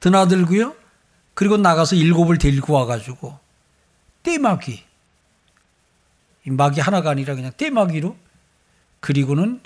드나들고요. 0.00 0.74
그리고 1.34 1.58
나가서 1.58 1.96
일곱을 1.96 2.38
데리고 2.38 2.72
와가지고 2.72 3.38
떼마귀 4.22 4.82
마귀 6.46 6.80
하나가 6.80 7.10
아니라 7.10 7.34
그냥 7.34 7.52
떼마귀로 7.56 8.16
그리고는 9.00 9.60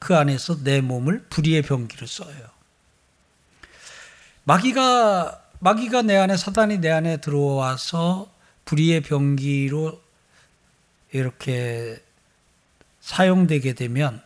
그 0.00 0.16
안에서 0.16 0.64
내 0.64 0.80
몸을 0.80 1.24
불의의 1.30 1.62
병기로 1.62 2.06
써요. 2.08 2.48
마귀가 4.44 5.40
마귀가 5.60 6.02
내 6.02 6.16
안에 6.16 6.36
사단이 6.36 6.78
내 6.78 6.90
안에 6.90 7.18
들어와서 7.18 8.28
불의의 8.64 9.02
병기로 9.02 10.00
이렇게 11.12 12.02
사용되게 13.00 13.74
되면 13.74 14.20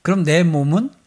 그럼 0.00 0.24
내 0.24 0.42
몸은 0.42 0.99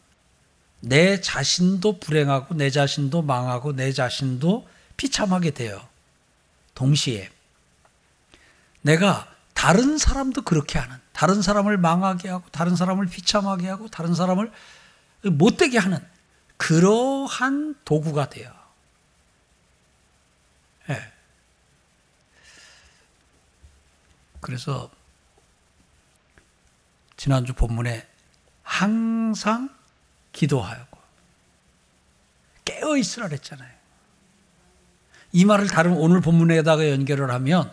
내 0.86 1.22
자신도 1.22 2.00
불행하고 2.00 2.56
내 2.56 2.70
자신도 2.70 3.22
망하고 3.22 3.74
내 3.74 3.94
자신도 3.94 4.68
비참하게 4.98 5.52
돼요. 5.52 5.88
동시에 6.76 7.32
내가 8.82 9.34
다른 9.54 9.98
사람도 9.98 10.42
그렇게 10.42 10.80
하는 10.80 10.98
다른 11.14 11.42
사람을 11.42 11.78
망하게 11.78 12.28
하고 12.28 12.44
다른 12.52 12.76
사람을 12.76 13.06
비참하게 13.06 13.70
하고 13.70 13.88
다른 13.88 14.14
사람을 14.14 14.52
못되게 15.32 15.78
하는 15.78 16.06
그러한 16.58 17.76
도구가 17.86 18.30
돼요. 18.30 18.54
네. 20.88 21.00
그래서 24.42 24.92
지난주 27.16 27.54
본문에 27.54 28.06
항상 28.64 29.70
기도하고 30.34 30.98
깨어 32.66 32.98
있으라 32.98 33.28
그랬잖아요. 33.28 33.72
이 35.32 35.46
말을 35.46 35.68
다른 35.68 35.94
오늘 35.94 36.22
본문에다가 36.22 36.90
연결을 36.90 37.32
하면 37.32 37.72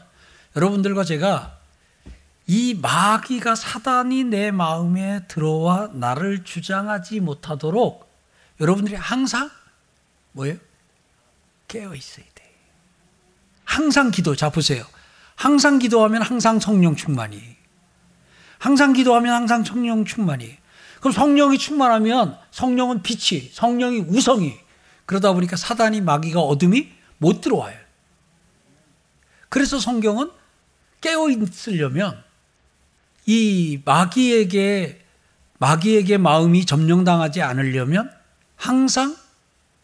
여러분들과 0.56 1.04
제가 1.04 1.58
이 2.46 2.74
마귀가 2.74 3.54
사단이 3.54 4.24
내 4.24 4.50
마음에 4.50 5.26
들어와 5.28 5.88
나를 5.92 6.44
주장하지 6.44 7.20
못하도록 7.20 8.08
여러분들이 8.60 8.96
항상 8.96 9.50
뭐예요? 10.32 10.56
깨어 11.68 11.94
있어야 11.94 12.24
돼. 12.34 12.50
항상 13.64 14.10
기도. 14.10 14.34
자 14.34 14.50
보세요. 14.50 14.84
항상 15.36 15.78
기도하면 15.78 16.22
항상 16.22 16.58
성령 16.58 16.96
충만이. 16.96 17.56
항상 18.58 18.92
기도하면 18.92 19.32
항상 19.32 19.64
성령 19.64 20.04
충만이. 20.04 20.59
그럼 21.00 21.12
성령이 21.12 21.58
충만하면 21.58 22.38
성령은 22.50 23.02
빛이, 23.02 23.50
성령이 23.52 24.00
우성이. 24.00 24.54
그러다 25.06 25.32
보니까 25.32 25.56
사단이 25.56 26.02
마귀가 26.02 26.40
어둠이 26.40 26.92
못 27.18 27.40
들어와요. 27.40 27.76
그래서 29.48 29.80
성경은 29.80 30.30
깨어 31.00 31.30
있으려면 31.30 32.22
이 33.26 33.80
마귀에게 33.84 35.00
마귀에게 35.58 36.18
마음이 36.18 36.64
점령당하지 36.64 37.42
않으려면 37.42 38.10
항상 38.56 39.16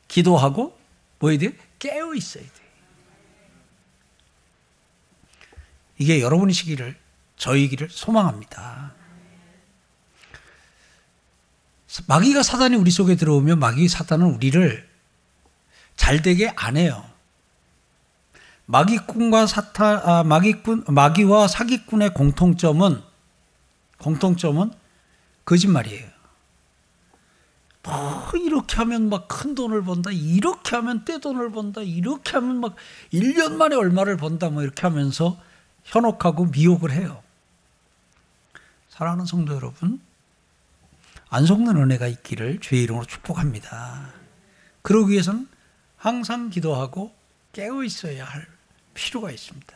기도하고 0.08 0.78
뭐 1.18 1.30
해야 1.30 1.38
돼? 1.38 1.56
깨어 1.78 2.14
있어야 2.14 2.44
돼. 2.44 2.50
이게 5.98 6.20
여러분이시기를 6.20 6.96
저이기를 7.36 7.88
소망합니다. 7.90 8.95
마귀가 12.06 12.42
사단이 12.42 12.76
우리 12.76 12.90
속에 12.90 13.16
들어오면 13.16 13.58
마귀 13.58 13.88
사단은 13.88 14.26
우리를 14.34 14.88
잘 15.96 16.22
되게 16.22 16.52
안 16.56 16.76
해요. 16.76 17.04
마귀꾼과 18.66 19.46
사탄, 19.46 20.00
아, 20.04 20.24
마귀꾼, 20.24 20.84
마귀와 20.88 21.48
사기꾼의 21.48 22.14
공통점은 22.14 23.00
공통점은 23.98 24.72
거짓말이에요. 25.44 26.16
뭐 27.84 28.32
이렇게 28.34 28.76
하면 28.76 29.08
막 29.08 29.28
큰 29.28 29.54
돈을 29.54 29.84
번다. 29.84 30.10
이렇게 30.10 30.74
하면 30.76 31.04
떼돈을 31.04 31.52
번다. 31.52 31.82
이렇게 31.82 32.32
하면 32.32 32.60
막 32.60 32.74
1년 33.12 33.54
만에 33.54 33.76
얼마를 33.76 34.16
번다. 34.16 34.50
뭐 34.50 34.62
이렇게 34.62 34.82
하면서 34.82 35.38
현혹하고 35.84 36.46
미혹을 36.46 36.90
해요. 36.90 37.22
사랑하는 38.88 39.26
성도 39.26 39.54
여러분, 39.54 40.00
안 41.28 41.44
속는 41.44 41.76
은혜가 41.76 42.06
있기를 42.06 42.60
주의 42.60 42.82
이름으로 42.82 43.04
축복합니다. 43.04 44.12
그러기 44.82 45.12
위해서는 45.12 45.48
항상 45.96 46.50
기도하고 46.50 47.14
깨어 47.52 47.82
있어야 47.84 48.24
할 48.24 48.46
필요가 48.94 49.30
있습니다. 49.30 49.74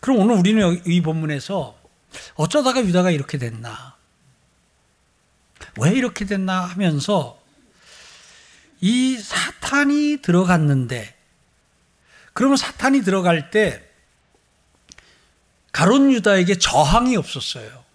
그럼 0.00 0.18
오늘 0.18 0.36
우리는 0.36 0.82
이 0.86 1.00
본문에서 1.00 1.78
어쩌다가 2.34 2.84
유다가 2.84 3.10
이렇게 3.10 3.38
됐나? 3.38 3.96
왜 5.78 5.92
이렇게 5.92 6.24
됐나 6.24 6.60
하면서 6.60 7.40
이 8.80 9.16
사탄이 9.16 10.18
들어갔는데 10.22 11.14
그러면 12.34 12.56
사탄이 12.56 13.02
들어갈 13.02 13.50
때 13.50 13.82
가론 15.72 16.12
유다에게 16.12 16.58
저항이 16.58 17.16
없었어요. 17.16 17.85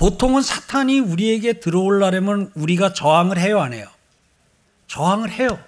보통은 0.00 0.40
사탄이 0.40 0.98
우리에게 0.98 1.60
들어올라면 1.60 2.52
우리가 2.54 2.94
저항을 2.94 3.38
해요, 3.38 3.60
안 3.60 3.74
해요? 3.74 3.86
저항을 4.86 5.30
해요. 5.30 5.62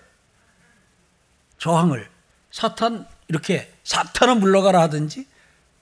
저항을. 1.58 2.08
사탄 2.50 3.06
이렇게 3.28 3.70
사탄을 3.84 4.36
물러가라 4.36 4.80
하든지 4.80 5.26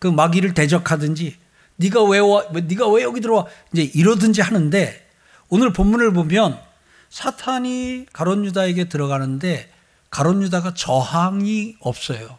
그 0.00 0.08
마귀를 0.08 0.54
대적하든지 0.54 1.36
네가 1.76 2.02
왜 2.02 2.18
와, 2.18 2.44
네가 2.52 2.88
왜 2.88 3.04
여기 3.04 3.20
들어와 3.20 3.46
이제 3.72 3.84
이러든지 3.84 4.40
하는데 4.40 5.08
오늘 5.48 5.72
본문을 5.72 6.12
보면 6.12 6.60
사탄이 7.08 8.06
가론 8.12 8.44
유다에게 8.46 8.88
들어가는데 8.88 9.70
가론 10.10 10.42
유다가 10.42 10.74
저항이 10.74 11.76
없어요. 11.78 12.36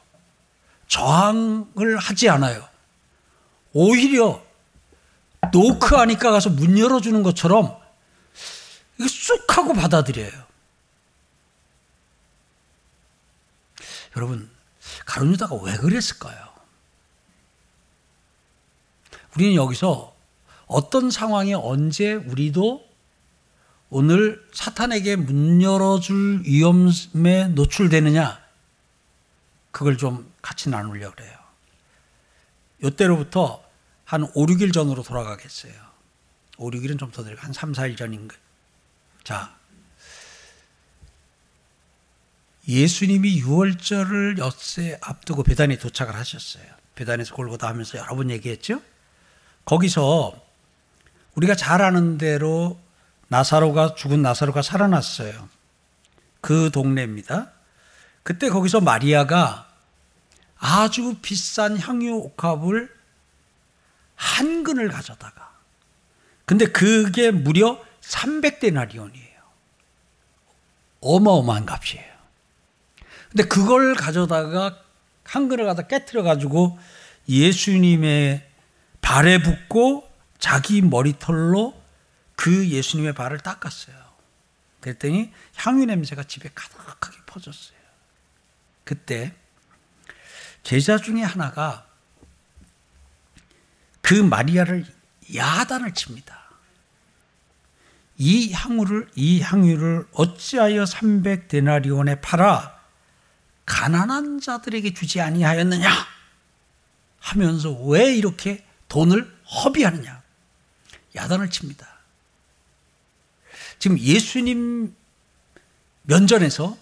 저항을 0.88 1.98
하지 1.98 2.28
않아요. 2.28 2.68
오히려 3.72 4.51
노크 5.52 5.96
하니까 5.96 6.32
가서 6.32 6.50
문 6.50 6.78
열어주는 6.78 7.24
것처럼 7.24 7.80
쑥 9.00 9.58
하고 9.58 9.74
받아들여요. 9.74 10.32
여러분, 14.16 14.50
가론 15.06 15.32
유다가 15.34 15.56
왜 15.56 15.76
그랬을까요? 15.78 16.52
우리는 19.36 19.56
여기서 19.56 20.14
어떤 20.68 21.10
상황에 21.10 21.54
언제 21.54 22.14
우리도 22.14 22.86
오늘 23.90 24.46
사탄에게 24.54 25.16
문 25.16 25.62
열어줄 25.62 26.44
위험에 26.46 27.48
노출되느냐, 27.50 28.42
그걸 29.72 29.98
좀 29.98 30.32
같이 30.42 30.70
나누려고 30.70 31.16
그래요. 31.16 31.38
이때로부터 32.84 33.64
한 34.12 34.24
5, 34.24 34.46
6일 34.46 34.74
전으로 34.74 35.04
돌아가겠어요. 35.04 35.72
5, 36.58 36.70
6일은 36.72 37.00
좀 37.00 37.12
더 37.12 37.24
들고 37.24 37.40
한 37.42 37.54
3, 37.54 37.72
4일 37.72 37.96
전인가. 37.98 38.36
자, 39.24 39.56
예수님이 42.68 43.42
6월절을 43.42 44.38
엿새 44.38 45.00
앞두고 45.02 45.44
배단에 45.44 45.78
도착을 45.78 46.14
하셨어요. 46.14 46.66
배단에서 46.96 47.34
골고다 47.36 47.70
하면서 47.70 47.98
여러 47.98 48.14
번 48.18 48.30
얘기했죠. 48.32 48.82
거기서 49.64 50.36
우리가 51.36 51.56
잘 51.56 51.82
아는 51.82 52.18
대로 52.18 52.78
나사로가 53.30 53.96
죽은 53.96 54.22
나사로가 54.22 54.62
살아났어요. 54.62 55.48
그 56.42 56.70
동네입니다. 56.70 57.50
그때 58.24 58.50
거기서 58.50 58.82
마리아가 58.82 59.70
아주 60.58 61.16
비싼 61.22 61.78
향유 61.78 62.14
옥합을 62.14 63.01
한 64.22 64.64
근을 64.64 64.88
가져다가 64.88 65.52
근데 66.46 66.66
그게 66.68 67.32
무려 67.32 67.84
300데나리온이에요. 68.02 69.32
어마어마한 71.02 71.66
값이에요. 71.66 72.12
근데 73.30 73.44
그걸 73.46 73.96
가져다가 73.96 74.84
한 75.24 75.48
근을 75.48 75.66
갖다 75.66 75.88
깨뜨려 75.88 76.22
가지고 76.22 76.78
예수님의 77.28 78.48
발에 79.02 79.42
붓고 79.42 80.08
자기 80.38 80.84
머리털로 80.84 81.82
그 82.36 82.70
예수님의 82.70 83.14
발을 83.14 83.40
닦았어요. 83.40 83.96
그랬더니 84.82 85.32
향유 85.56 85.86
냄새가 85.86 86.24
집에 86.24 86.52
가득하게 86.54 87.18
퍼졌어요. 87.26 87.80
그때 88.84 89.34
제자 90.62 90.98
중에 90.98 91.24
하나가 91.24 91.91
그 94.02 94.14
마리아를 94.14 94.86
야단을 95.36 95.94
칩니다. 95.94 96.42
이 98.18 98.52
향유를 98.52 99.10
이 99.16 99.42
향유를 99.42 100.08
어찌하여 100.12 100.86
300 100.86 101.48
데나리온에 101.48 102.22
팔아 102.22 102.80
가난한 103.66 104.42
자들에게 104.42 104.94
주지 104.94 105.22
아니하였느냐 105.22 105.90
하면서 107.20 107.72
왜 107.72 108.16
이렇게 108.16 108.64
돈을 108.90 109.32
허비하느냐 109.64 110.22
야단을 111.16 111.50
칩니다. 111.50 111.88
지금 113.80 113.98
예수님 113.98 114.96
면전에서 116.04 116.78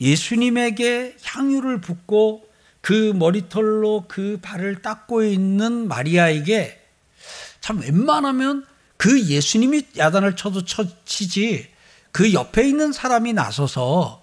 예수님에게 0.00 1.16
향유를 1.22 1.80
붓고 1.80 2.51
그 2.82 3.12
머리털로 3.14 4.04
그 4.08 4.38
발을 4.42 4.82
닦고 4.82 5.22
있는 5.22 5.88
마리아에게 5.88 6.80
참 7.60 7.80
웬만하면 7.80 8.66
그 8.96 9.22
예수님이 9.22 9.86
야단을 9.96 10.36
쳐도 10.36 10.64
치지 11.04 11.70
그 12.10 12.34
옆에 12.34 12.68
있는 12.68 12.92
사람이 12.92 13.32
나서서 13.32 14.22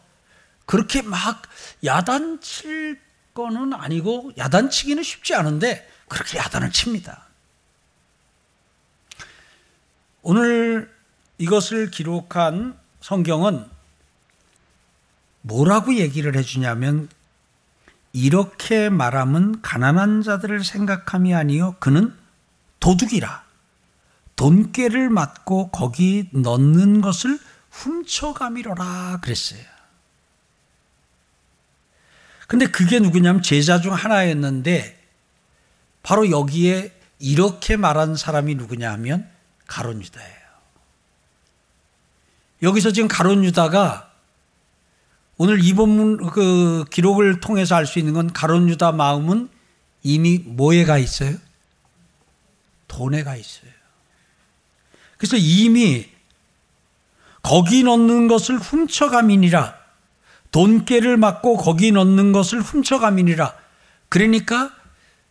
그렇게 0.65 1.01
막 1.01 1.41
야단 1.83 2.41
칠 2.41 2.99
거는 3.33 3.73
아니고 3.73 4.33
야단 4.37 4.69
치기는 4.69 5.01
쉽지 5.01 5.33
않은데 5.33 5.89
그렇게 6.07 6.37
야단을 6.37 6.71
칩니다. 6.71 7.27
오늘 10.21 10.93
이것을 11.37 11.89
기록한 11.89 12.77
성경은 12.99 13.65
뭐라고 15.41 15.95
얘기를 15.95 16.35
해주냐면 16.35 17.07
이렇게 18.13 18.89
말하면 18.89 19.61
가난한 19.61 20.23
자들을 20.23 20.63
생각함이 20.63 21.33
아니요 21.35 21.75
그는 21.79 22.13
도둑이라 22.79 23.43
돈깨를 24.35 25.09
맞고 25.09 25.69
거기 25.69 26.29
넣는 26.31 27.01
것을 27.01 27.37
훔쳐가미로라 27.71 29.19
그랬어요. 29.21 29.61
근데 32.47 32.65
그게 32.65 32.99
누구냐면 32.99 33.43
제자 33.43 33.79
중 33.79 33.93
하나였는데 33.93 34.97
바로 36.01 36.31
여기에 36.31 36.97
이렇게 37.19 37.75
말한 37.75 38.15
사람이 38.15 38.55
누구냐 38.55 38.91
하면 38.93 39.29
가론 39.67 40.01
유다예요. 40.01 40.39
여기서 42.63 42.91
지금 42.91 43.07
가론 43.07 43.43
유다가 43.43 44.08
오늘 45.41 45.63
이 45.63 45.73
본문 45.73 46.17
그 46.31 46.83
기록을 46.91 47.39
통해서 47.39 47.75
알 47.75 47.85
수 47.85 47.97
있는 47.97 48.13
건 48.13 48.31
가론 48.33 48.67
유다 48.67 48.91
마음은 48.91 49.47
이미 50.03 50.37
뭐에 50.39 50.83
가 50.83 50.97
있어요? 50.97 51.37
돈에 52.89 53.23
가 53.23 53.37
있어요. 53.37 53.71
그래서 55.17 55.37
이미 55.37 56.09
거기 57.41 57.83
넣는 57.83 58.27
것을 58.27 58.57
훔쳐가민이라 58.57 59.75
돈깨를 60.51 61.15
맞고 61.15 61.55
거기 61.55 61.93
넣는 61.93 62.33
것을 62.33 62.59
훔쳐가민이라 62.59 63.55
그러니까 64.09 64.75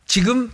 지금 0.07 0.51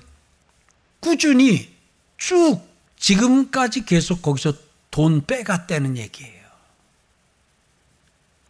꾸준히 0.99 1.73
쭉 2.17 2.61
지금까지 2.97 3.85
계속 3.85 4.21
거기서 4.21 4.55
돈 4.91 5.25
빼갔다는 5.25 5.97
얘기예요. 5.97 6.34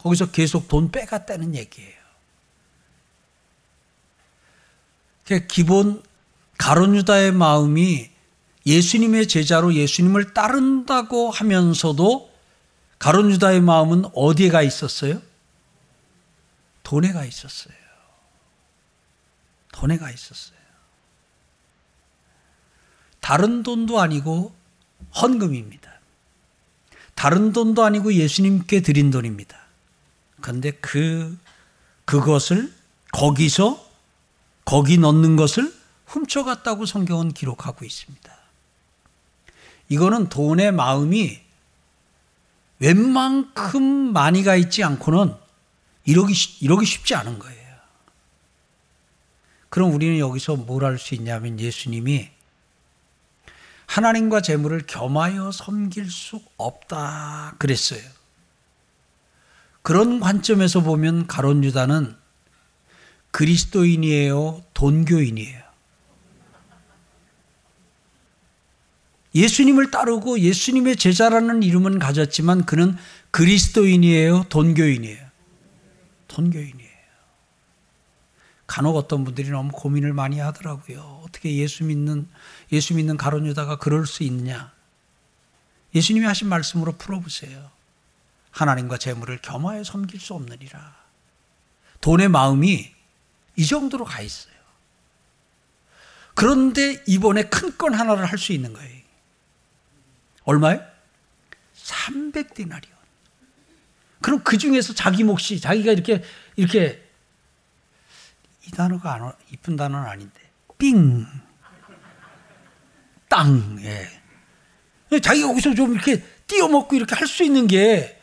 거기서 0.05 0.31
계속 0.33 0.69
돈 0.69 0.90
빼갔다는 0.90 1.55
얘기예요. 1.55 2.05
기본 5.49 6.03
가론 6.59 6.95
유다의 6.95 7.33
마음이 7.33 8.11
예수님의 8.67 9.29
제자로 9.29 9.73
예수님을 9.73 10.35
따른다고 10.35 11.31
하면서도 11.31 12.31
가론 12.99 13.31
유다의 13.31 13.62
마음은 13.62 14.05
어디에 14.14 14.51
가 14.51 14.61
있었어요? 14.61 15.23
돈에 16.83 17.12
가 17.12 17.25
있었어요. 17.25 17.75
돈에 19.73 19.97
가 19.97 20.11
있었어요. 20.11 20.59
다른 23.21 23.62
돈도 23.62 24.01
아니고 24.01 24.55
헌금입니다. 25.17 25.95
다른 27.14 27.55
돈도 27.55 27.83
아니고 27.83 28.12
예수님께 28.12 28.83
드린 28.83 29.11
돈입니다. 29.11 29.63
그런데 30.44 30.72
그 30.72 31.38
그것을 32.04 32.70
거기서 33.12 33.83
거기 34.66 34.98
넣는 34.98 35.37
것을 35.37 35.74
훔쳐갔다고 36.04 36.85
성경은 36.85 37.33
기록하고 37.33 37.83
있습니다. 37.83 38.30
이거는 39.88 40.28
돈의 40.28 40.72
마음이 40.72 41.40
웬만큼 42.78 44.12
많이 44.12 44.42
가 44.44 44.54
있지 44.54 44.85
않고는 44.85 45.35
이러기, 46.04 46.35
이러기 46.61 46.85
쉽지 46.85 47.14
않은 47.14 47.38
거예요. 47.38 47.76
그럼 49.70 49.94
우리는 49.94 50.18
여기서 50.18 50.57
뭘 50.57 50.85
할 50.85 50.98
수 50.98 51.14
있냐면 51.14 51.59
예수님이 51.59 52.28
하나님과 53.87 54.42
재물을 54.42 54.83
겸하여 54.87 55.52
섬길 55.52 56.11
수 56.11 56.42
없다 56.59 57.54
그랬어요. 57.59 58.02
그런 59.85 60.18
관점에서 60.18 60.81
보면 60.81 61.27
가론 61.27 61.62
유다는 61.62 62.16
그리스도인이에요, 63.33 64.62
돈교인이에요. 64.73 65.62
예수님을 69.35 69.90
따르고 69.90 70.38
예수님의 70.40 70.97
제자라는 70.97 71.62
이름은 71.62 71.99
가졌지만 71.99 72.64
그는 72.64 72.97
그리스도인이에요, 73.31 74.47
돈교인이에요. 74.49 75.27
돈교인이에요. 76.29 76.90
간혹 78.66 78.97
어떤 78.97 79.23
분들이 79.25 79.51
너무 79.51 79.70
고민을 79.70 80.14
많이 80.14 80.38
하더라고요. 80.38 81.20
어떻게 81.27 81.55
예수 81.59 81.85
믿는 81.85 82.27
예수 82.73 82.94
믿는 82.94 83.18
가론 83.18 83.47
유다가 83.47 83.77
그럴 83.77 84.07
수 84.07 84.23
있냐? 84.23 84.73
예수님이 85.94 86.25
하신 86.25 86.49
말씀으로 86.49 86.92
풀어보세요. 86.92 87.75
하나님과 88.55 88.99
재물을 88.99 89.37
겸하여 89.43 89.83
섬길 89.85 90.21
수 90.21 90.33
없느니라. 90.35 90.95
돈의 92.01 92.29
마음이 92.29 92.93
이 93.57 93.67
정도로 93.67 94.05
가 94.05 94.21
있어요. 94.21 94.55
그런데 96.35 97.03
이번에 97.07 97.45
큰 97.45 97.77
건 97.77 97.95
하나를 97.95 98.25
할 98.25 98.38
수 98.38 98.53
있는 98.53 98.73
거예요. 98.73 99.03
얼마요? 100.45 100.81
300디나리온. 101.77 102.95
그럼 104.21 104.43
그 104.45 104.57
중에서 104.57 104.95
자기 104.95 105.25
몫이 105.25 105.61
자기가 105.61 105.93
이렇게 105.93 106.23
이렇게 106.57 107.03
이 108.67 108.71
단어가 108.71 109.14
안, 109.14 109.33
이쁜 109.51 109.77
단어는 109.77 110.09
아닌데 110.09 110.40
삥 110.79 111.27
땅. 113.29 113.79
예. 113.83 115.19
자기가 115.21 115.49
여기서 115.51 115.75
좀 115.75 115.93
이렇게 115.95 116.23
띄어먹고 116.47 116.95
이렇게 116.95 117.14
할 117.17 117.27
수 117.27 117.43
있는 117.43 117.67
게 117.67 118.21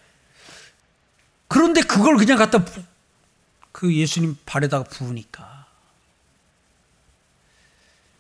그런데 1.52 1.82
그걸 1.82 2.16
그냥 2.16 2.38
갖다 2.38 2.64
부, 2.64 2.82
그 3.74 3.94
예수님 3.94 4.38
발에다가 4.46 4.86
부으니까 4.86 5.68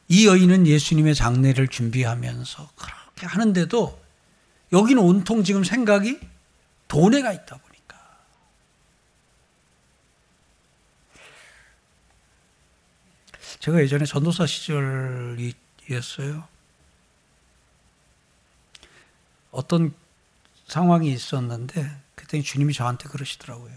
이 0.09 0.27
여인은 0.27 0.67
예수님의 0.67 1.15
장례를 1.15 1.69
준비하면서 1.69 2.71
그렇게 2.75 3.27
하는데도 3.27 3.97
여기는 4.73 5.01
온통 5.01 5.45
지금 5.45 5.63
생각이 5.63 6.19
돈에 6.89 7.21
가 7.21 7.31
있다 7.31 7.55
보니까 7.55 7.97
제가 13.59 13.79
예전에 13.79 14.03
전도사 14.03 14.45
시절이었어요. 14.45 16.49
어떤 19.51 19.93
상황이 20.67 21.13
있었는데 21.13 22.10
그때 22.31 22.41
주님이 22.41 22.73
저한테 22.73 23.09
그러시더라고요. 23.09 23.73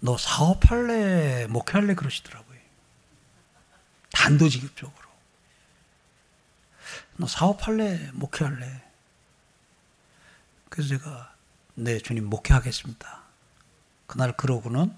너 0.00 0.16
사업할래, 0.16 1.48
목회할래 1.48 1.96
그러시더라고요. 1.96 2.56
단도직입적으로. 4.12 5.08
너 7.16 7.26
사업할래, 7.26 8.12
목회할래. 8.12 8.84
그래서 10.68 10.90
제가 10.90 11.34
네 11.74 11.98
주님 11.98 12.26
목회하겠습니다. 12.26 13.22
그날 14.06 14.36
그러고는 14.36 14.94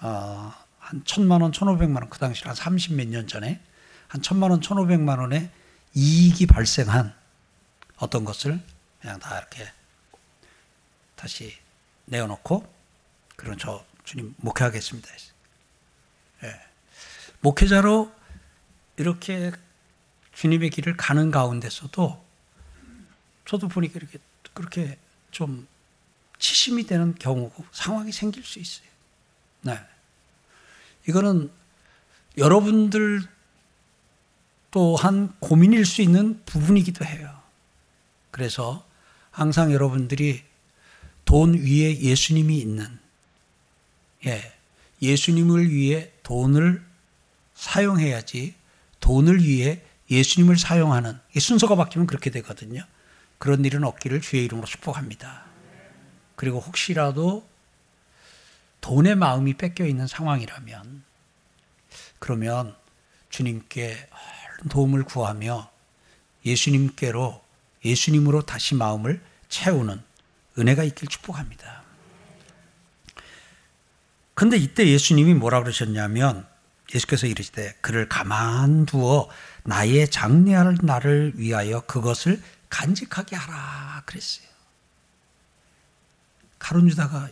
어, 0.00 0.52
한 0.80 1.04
천만 1.04 1.40
원, 1.40 1.52
천오백만 1.52 2.02
원, 2.02 2.10
그 2.10 2.18
당시 2.18 2.42
한 2.42 2.56
삼십 2.56 2.94
몇 2.94 3.06
년 3.06 3.28
전에 3.28 3.62
한 4.08 4.22
천만 4.22 4.50
원, 4.50 4.60
천오백만 4.60 5.20
원의 5.20 5.52
이익이 5.94 6.46
발생한 6.46 7.14
어떤 7.98 8.24
것을 8.24 8.60
그냥 9.00 9.20
다 9.20 9.38
이렇게 9.38 9.70
다시 11.16 11.56
내어놓고 12.04 12.72
그런 13.34 13.58
저 13.58 13.84
주님 14.04 14.34
목회하겠습니다. 14.38 15.08
예. 16.44 16.60
목회자로 17.40 18.12
이렇게 18.96 19.50
주님의 20.32 20.70
길을 20.70 20.96
가는 20.96 21.30
가운데서도 21.30 22.24
저도 23.46 23.68
보니까 23.68 23.98
이렇게 23.98 24.18
그렇게 24.54 24.98
좀 25.30 25.66
치심이 26.38 26.86
되는 26.86 27.14
경우고 27.14 27.64
상황이 27.72 28.12
생길 28.12 28.44
수 28.44 28.58
있어요. 28.58 28.88
네. 29.62 29.78
이거는 31.08 31.50
여러분들 32.36 33.22
또한 34.70 35.34
고민일 35.40 35.86
수 35.86 36.02
있는 36.02 36.42
부분이기도 36.44 37.04
해요. 37.04 37.42
그래서 38.30 38.86
항상 39.30 39.72
여러분들이 39.72 40.45
돈 41.26 41.54
위에 41.54 42.00
예수님이 42.00 42.58
있는, 42.58 42.98
예, 44.24 44.52
예수님을 45.02 45.70
위해 45.70 46.10
돈을 46.22 46.82
사용해야지 47.54 48.54
돈을 49.00 49.44
위해 49.44 49.82
예수님을 50.10 50.56
사용하는 50.56 51.18
순서가 51.38 51.76
바뀌면 51.76 52.06
그렇게 52.06 52.30
되거든요. 52.30 52.82
그런 53.38 53.64
일은 53.64 53.84
없기를 53.84 54.20
주의 54.22 54.44
이름으로 54.44 54.66
축복합니다. 54.66 55.44
그리고 56.36 56.60
혹시라도 56.60 57.46
돈의 58.80 59.16
마음이 59.16 59.54
뺏겨 59.54 59.84
있는 59.84 60.06
상황이라면 60.06 61.02
그러면 62.18 62.76
주님께 63.30 64.08
도움을 64.70 65.04
구하며 65.04 65.70
예수님께로 66.44 67.42
예수님으로 67.84 68.42
다시 68.42 68.74
마음을 68.74 69.20
채우는 69.48 70.02
은혜가 70.58 70.84
있길 70.84 71.08
축복합니다. 71.08 71.82
근데 74.34 74.56
이때 74.56 74.86
예수님이 74.86 75.34
뭐라 75.34 75.62
그러셨냐면 75.62 76.46
예수께서 76.94 77.26
이르시되 77.26 77.76
그를 77.80 78.08
가만두어 78.08 79.28
나의 79.64 80.10
장례할 80.10 80.78
날을 80.82 81.32
위하여 81.36 81.80
그것을 81.80 82.40
간직하게 82.68 83.36
하라 83.36 84.02
그랬어요. 84.04 84.46
가론 86.58 86.88
유다가 86.88 87.28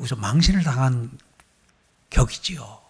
여기서 0.00 0.16
망신을 0.16 0.62
당한 0.62 1.10
격이지요. 2.10 2.80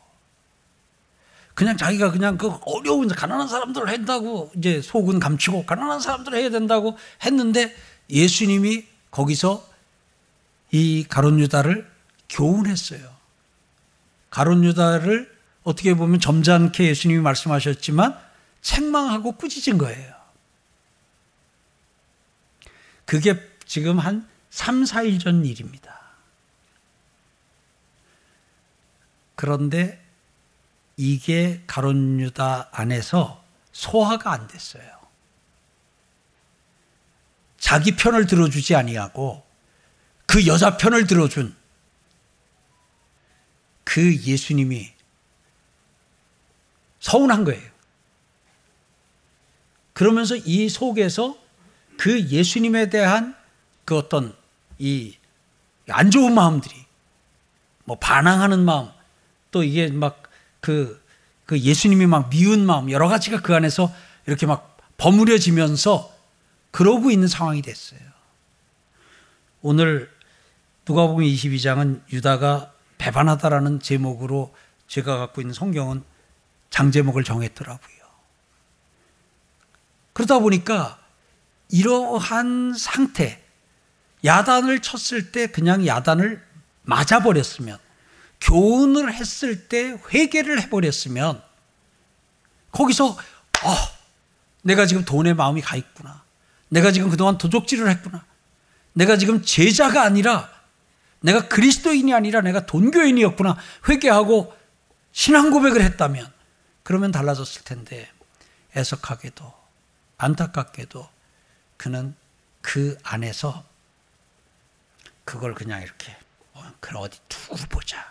그냥 1.54 1.76
자기가 1.76 2.10
그냥 2.10 2.38
그 2.38 2.48
어려운 2.64 3.08
가난한 3.08 3.46
사람들 3.46 3.88
한다고 3.88 4.50
이제 4.56 4.80
속은 4.80 5.20
감추고 5.20 5.66
가난한 5.66 6.00
사람들 6.00 6.34
해야 6.34 6.50
된다고 6.50 6.96
했는데 7.22 7.74
예수님이 8.08 8.91
거기서 9.12 9.64
이 10.72 11.04
가론 11.08 11.38
유다를 11.38 11.88
교훈했어요. 12.28 13.14
가론 14.30 14.64
유다를 14.64 15.30
어떻게 15.62 15.94
보면 15.94 16.18
점잖게 16.18 16.88
예수님이 16.88 17.20
말씀하셨지만 17.20 18.18
책망하고 18.62 19.32
꾸짖은 19.32 19.78
거예요. 19.78 20.14
그게 23.04 23.38
지금 23.66 23.98
한 23.98 24.28
3, 24.50 24.84
4일 24.84 25.20
전 25.20 25.44
일입니다. 25.44 26.00
그런데 29.34 30.02
이게 30.96 31.62
가론 31.66 32.20
유다 32.20 32.70
안에서 32.72 33.44
소화가 33.72 34.32
안 34.32 34.46
됐어요. 34.46 35.01
자기 37.62 37.94
편을 37.94 38.26
들어주지 38.26 38.74
아니하고 38.74 39.46
그 40.26 40.46
여자 40.46 40.76
편을 40.76 41.06
들어준 41.06 41.54
그 43.84 44.16
예수님이 44.16 44.92
서운한 47.00 47.44
거예요. 47.44 47.70
그러면서 49.92 50.34
이 50.36 50.68
속에서 50.68 51.38
그 51.98 52.20
예수님에 52.28 52.90
대한 52.90 53.36
그 53.84 53.96
어떤 53.96 54.34
이 54.78 55.16
안 55.88 56.10
좋은 56.10 56.34
마음들이 56.34 56.74
뭐 57.84 57.98
반항하는 57.98 58.64
마음 58.64 58.88
또 59.50 59.62
이게 59.62 59.88
막 59.88 60.22
그, 60.60 61.02
그 61.44 61.58
예수님이 61.58 62.06
막 62.06 62.30
미운 62.30 62.64
마음 62.64 62.90
여러 62.90 63.08
가지가 63.08 63.42
그 63.42 63.54
안에서 63.54 63.92
이렇게 64.26 64.46
막 64.46 64.78
버무려지면서 64.96 66.11
그러고 66.72 67.10
있는 67.10 67.28
상황이 67.28 67.62
됐어요. 67.62 68.00
오늘 69.60 70.10
누가복음 70.88 71.22
22장은 71.22 72.02
유다가 72.12 72.72
배반하다라는 72.98 73.80
제목으로 73.80 74.52
제가 74.88 75.18
갖고 75.18 75.40
있는 75.40 75.54
성경은 75.54 76.02
장제목을 76.70 77.22
정했더라고요. 77.22 78.02
그러다 80.12 80.40
보니까 80.40 80.98
이러한 81.68 82.74
상태, 82.74 83.42
야단을 84.24 84.80
쳤을 84.80 85.32
때 85.32 85.46
그냥 85.48 85.86
야단을 85.86 86.44
맞아버렸으면, 86.82 87.78
교훈을 88.40 89.12
했을 89.12 89.68
때 89.68 89.98
회개를 90.12 90.60
해버렸으면, 90.62 91.42
거기서, 92.72 93.08
어, 93.08 93.76
내가 94.62 94.86
지금 94.86 95.04
돈에 95.04 95.34
마음이 95.34 95.60
가 95.60 95.76
있구나. 95.76 96.21
내가 96.72 96.90
지금 96.90 97.10
그동안 97.10 97.36
도적질을 97.36 97.90
했구나. 97.90 98.24
내가 98.94 99.18
지금 99.18 99.42
제자가 99.42 100.02
아니라, 100.02 100.50
내가 101.20 101.46
그리스도인이 101.46 102.14
아니라 102.14 102.40
내가 102.40 102.64
돈교인이었구나. 102.64 103.58
회개하고 103.88 104.56
신앙 105.12 105.50
고백을 105.50 105.82
했다면, 105.82 106.32
그러면 106.82 107.12
달라졌을 107.12 107.62
텐데 107.62 108.10
애석하게도 108.74 109.52
안타깝게도 110.16 111.06
그는 111.76 112.16
그 112.62 112.96
안에서 113.02 113.64
그걸 115.24 115.54
그냥 115.54 115.82
이렇게 115.82 116.16
어, 116.54 116.62
그래 116.80 116.98
어디 116.98 117.18
두고 117.28 117.56
보자 117.68 118.10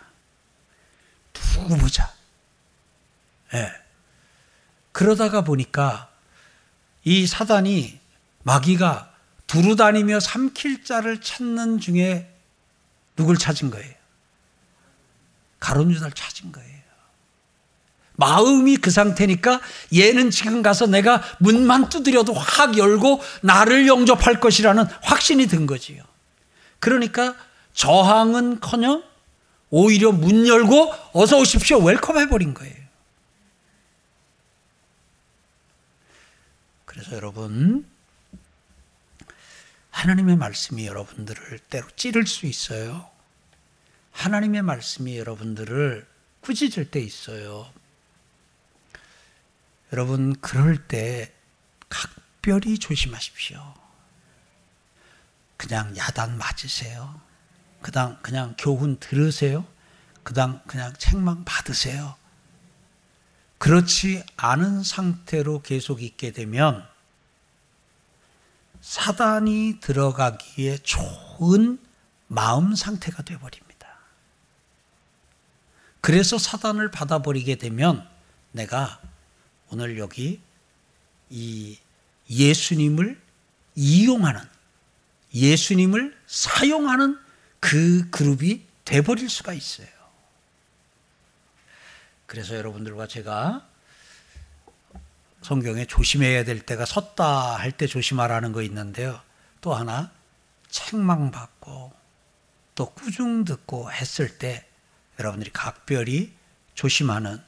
두고 1.32 1.76
보자 1.76 2.12
예. 3.54 3.72
그러다가 4.92 5.42
보니까 5.42 6.10
이 7.04 7.26
사단이 7.26 8.01
마귀가 8.42 9.12
두루 9.46 9.76
다니며 9.76 10.20
삼킬 10.20 10.84
자를 10.84 11.20
찾는 11.20 11.78
중에 11.80 12.32
누굴 13.16 13.36
찾은 13.36 13.70
거예요? 13.70 13.92
가론 15.60 15.90
유다를 15.90 16.12
찾은 16.12 16.52
거예요. 16.52 16.72
마음이 18.16 18.76
그 18.76 18.90
상태니까 18.90 19.60
얘는 19.94 20.30
지금 20.30 20.62
가서 20.62 20.86
내가 20.86 21.22
문만 21.38 21.88
두드려도 21.88 22.32
확 22.32 22.76
열고 22.76 23.20
나를 23.42 23.86
영접할 23.86 24.40
것이라는 24.40 24.84
확신이 25.02 25.46
든 25.46 25.66
거지요. 25.66 26.02
그러니까 26.78 27.34
저항은 27.74 28.60
커녕 28.60 29.02
오히려 29.70 30.12
문 30.12 30.46
열고 30.46 30.92
어서 31.12 31.38
오십시오 31.38 31.78
welcome 31.78 32.18
해버린 32.18 32.54
거예요. 32.54 32.74
그래서 36.84 37.16
여러분, 37.16 37.86
하나님의 39.92 40.36
말씀이 40.36 40.86
여러분들을 40.86 41.58
때로 41.70 41.86
찌를 41.94 42.26
수 42.26 42.46
있어요. 42.46 43.08
하나님의 44.10 44.62
말씀이 44.62 45.16
여러분들을 45.16 46.06
꾸짖을 46.40 46.90
때 46.90 47.00
있어요. 47.00 47.72
여러분, 49.92 50.34
그럴 50.40 50.88
때 50.88 51.32
각별히 51.88 52.78
조심하십시오. 52.78 53.74
그냥 55.56 55.96
야단 55.96 56.36
맞으세요. 56.38 57.20
그당 57.82 58.18
그냥 58.22 58.54
교훈 58.58 58.98
들으세요. 58.98 59.64
그당 60.22 60.62
그냥 60.66 60.92
책망 60.98 61.44
받으세요. 61.44 62.16
그렇지 63.58 64.24
않은 64.36 64.82
상태로 64.82 65.62
계속 65.62 66.02
있게 66.02 66.32
되면 66.32 66.84
사단이 68.82 69.78
들어가기에 69.80 70.78
좋은 70.78 71.78
마음 72.26 72.74
상태가 72.74 73.22
되어버립니다. 73.22 73.72
그래서 76.00 76.36
사단을 76.36 76.90
받아버리게 76.90 77.54
되면 77.56 78.06
내가 78.50 79.00
오늘 79.70 79.98
여기 79.98 80.40
이 81.30 81.78
예수님을 82.28 83.20
이용하는 83.76 84.40
예수님을 85.32 86.18
사용하는 86.26 87.18
그 87.60 88.10
그룹이 88.10 88.66
돼버릴 88.84 89.30
수가 89.30 89.52
있어요. 89.54 89.86
그래서 92.26 92.56
여러분들과 92.56 93.06
제가 93.06 93.68
성경에 95.42 95.86
조심해야 95.86 96.44
될 96.44 96.60
때가 96.60 96.84
섰다 96.84 97.56
할 97.56 97.72
때 97.72 97.86
조심하라는 97.86 98.52
거 98.52 98.62
있는데요. 98.62 99.20
또 99.60 99.74
하나 99.74 100.10
책망받고 100.68 101.92
또 102.74 102.90
꾸중 102.94 103.44
듣고 103.44 103.90
했을 103.92 104.38
때 104.38 104.66
여러분들이 105.18 105.50
각별히 105.52 106.32
조심하는 106.74 107.40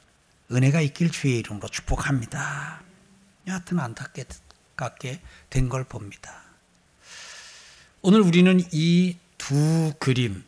은혜가 0.51 0.81
있길 0.81 1.11
주의 1.11 1.39
이름으로 1.39 1.67
축복합니다. 1.69 2.81
여하튼 3.47 3.79
안타깝게 3.79 5.21
된 5.49 5.69
걸 5.69 5.83
봅니다. 5.83 6.43
오늘 8.01 8.21
우리는 8.21 8.59
이 8.71 9.17
두 9.37 9.93
그림, 9.99 10.43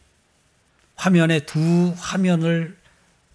화면에 0.96 1.42
두 1.42 1.94
화면을 2.00 2.76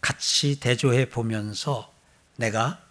같이 0.01 0.59
대조해 0.59 1.09
보면서 1.09 1.93
내가 2.37 2.82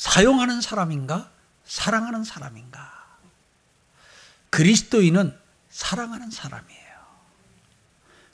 사용하는 0.00 0.62
사람인가? 0.62 1.30
사랑하는 1.66 2.24
사람인가? 2.24 3.18
그리스도인은 4.48 5.38
사랑하는 5.68 6.30
사람이에요. 6.30 6.90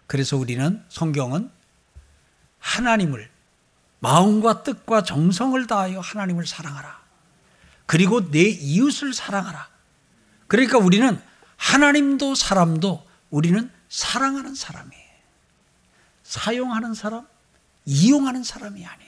그래서 0.06 0.36
우리는 0.36 0.84
성경은 0.88 1.50
하나님을 2.60 3.28
마음과 3.98 4.62
뜻과 4.62 5.02
정성을 5.02 5.66
다하여 5.66 5.98
하나님을 5.98 6.46
사랑하라. 6.46 7.00
그리고 7.86 8.30
내 8.30 8.42
이웃을 8.42 9.12
사랑하라. 9.12 9.68
그러니까 10.46 10.78
우리는 10.78 11.20
하나님도 11.56 12.36
사람도 12.36 13.04
우리는 13.30 13.72
사랑하는 13.88 14.54
사람이에요. 14.54 15.04
사용하는 16.22 16.94
사람, 16.94 17.26
이용하는 17.86 18.44
사람이 18.44 18.86
아니에요. 18.86 19.05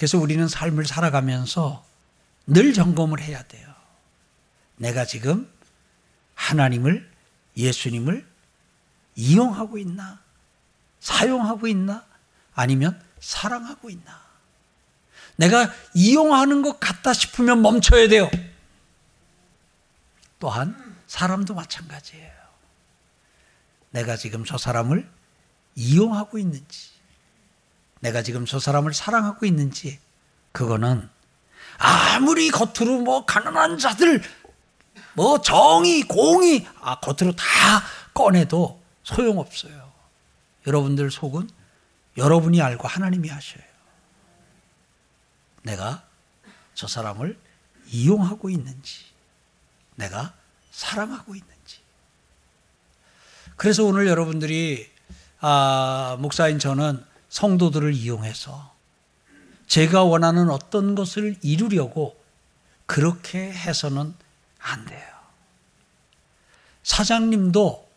그래서 0.00 0.16
우리는 0.16 0.48
삶을 0.48 0.86
살아가면서 0.86 1.84
늘 2.46 2.72
점검을 2.72 3.20
해야 3.20 3.42
돼요. 3.42 3.68
내가 4.76 5.04
지금 5.04 5.46
하나님을 6.34 7.06
예수님을 7.54 8.26
이용하고 9.14 9.76
있나? 9.76 10.18
사용하고 11.00 11.66
있나? 11.66 12.06
아니면 12.54 12.98
사랑하고 13.20 13.90
있나? 13.90 14.22
내가 15.36 15.70
이용하는 15.92 16.62
것 16.62 16.80
같다 16.80 17.12
싶으면 17.12 17.60
멈춰야 17.60 18.08
돼요. 18.08 18.30
또한 20.38 20.96
사람도 21.08 21.52
마찬가지예요. 21.52 22.32
내가 23.90 24.16
지금 24.16 24.46
저 24.46 24.56
사람을 24.56 25.06
이용하고 25.74 26.38
있는지, 26.38 26.88
내가 28.00 28.22
지금 28.22 28.46
저 28.46 28.58
사람을 28.58 28.92
사랑하고 28.94 29.46
있는지, 29.46 29.98
그거는 30.52 31.08
아무리 31.78 32.50
겉으로 32.50 33.00
뭐 33.00 33.24
가난한 33.24 33.78
자들, 33.78 34.22
뭐 35.14 35.40
정의, 35.40 36.02
공의, 36.02 36.66
아, 36.80 36.98
겉으로 37.00 37.34
다 37.36 37.44
꺼내도 38.12 38.82
소용없어요. 39.04 39.90
여러분들 40.66 41.10
속은 41.10 41.48
여러분이 42.16 42.60
알고 42.60 42.86
하나님이 42.86 43.28
하셔요. 43.28 43.62
내가 45.62 46.02
저 46.74 46.86
사람을 46.86 47.38
이용하고 47.86 48.50
있는지, 48.50 49.04
내가 49.96 50.34
사랑하고 50.70 51.34
있는지. 51.34 51.80
그래서 53.56 53.84
오늘 53.84 54.06
여러분들이 54.06 54.90
아, 55.40 56.16
목사인 56.20 56.58
저는 56.58 57.09
성도들을 57.30 57.94
이용해서 57.94 58.72
제가 59.66 60.02
원하는 60.04 60.50
어떤 60.50 60.94
것을 60.94 61.36
이루려고 61.42 62.20
그렇게 62.86 63.52
해서는 63.52 64.14
안 64.58 64.84
돼요. 64.84 65.08
사장님도 66.82 67.88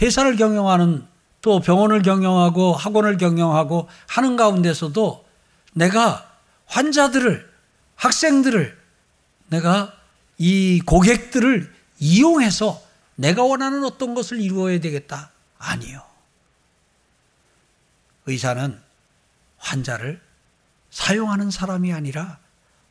회사를 0.00 0.36
경영하는 0.36 1.06
또 1.40 1.60
병원을 1.60 2.02
경영하고 2.02 2.74
학원을 2.74 3.16
경영하고 3.16 3.88
하는 4.06 4.36
가운데서도 4.36 5.24
내가 5.72 6.30
환자들을, 6.66 7.50
학생들을, 7.96 8.78
내가 9.48 9.92
이 10.38 10.80
고객들을 10.84 11.72
이용해서 11.98 12.82
내가 13.16 13.42
원하는 13.44 13.84
어떤 13.84 14.14
것을 14.14 14.40
이루어야 14.40 14.78
되겠다. 14.80 15.30
아니요. 15.58 16.11
의사는 18.26 18.80
환자를 19.58 20.20
사용하는 20.90 21.50
사람이 21.50 21.92
아니라 21.92 22.38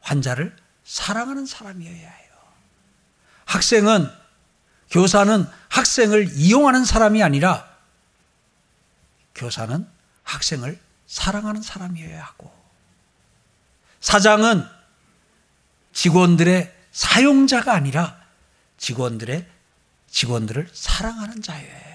환자를 0.01 0.55
사랑하는 0.83 1.45
사람이어야 1.45 2.09
해요. 2.09 2.31
학생은, 3.45 4.09
교사는 4.89 5.45
학생을 5.69 6.29
이용하는 6.33 6.83
사람이 6.83 7.23
아니라 7.23 7.69
교사는 9.35 9.87
학생을 10.23 10.79
사랑하는 11.07 11.61
사람이어야 11.61 12.23
하고 12.23 12.53
사장은 13.99 14.65
직원들의 15.93 16.75
사용자가 16.91 17.73
아니라 17.73 18.19
직원들의 18.77 19.47
직원들을 20.09 20.69
사랑하는 20.73 21.41
자예요. 21.41 21.91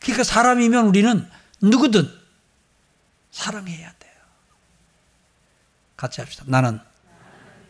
그러니까 0.00 0.24
사람이면 0.24 0.86
우리는 0.86 1.30
누구든 1.62 2.20
사랑해야 3.30 3.92
돼요. 3.98 4.12
같이 5.96 6.20
합시다. 6.20 6.44
나는 6.48 6.80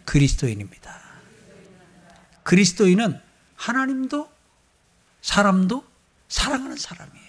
그리스도인입니다. 0.07 1.01
그리스도인은 2.43 3.20
하나님도 3.57 4.32
사람도 5.20 5.86
사랑하는 6.28 6.76
사람이에요. 6.76 7.22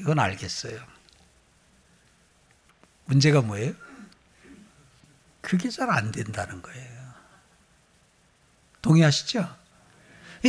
이건 0.00 0.18
알겠어요. 0.18 0.80
문제가 3.04 3.40
뭐예요? 3.42 3.74
그게 5.40 5.70
잘 5.70 5.90
안 5.90 6.12
된다는 6.12 6.60
거예요. 6.62 7.14
동의하시죠? 8.82 9.56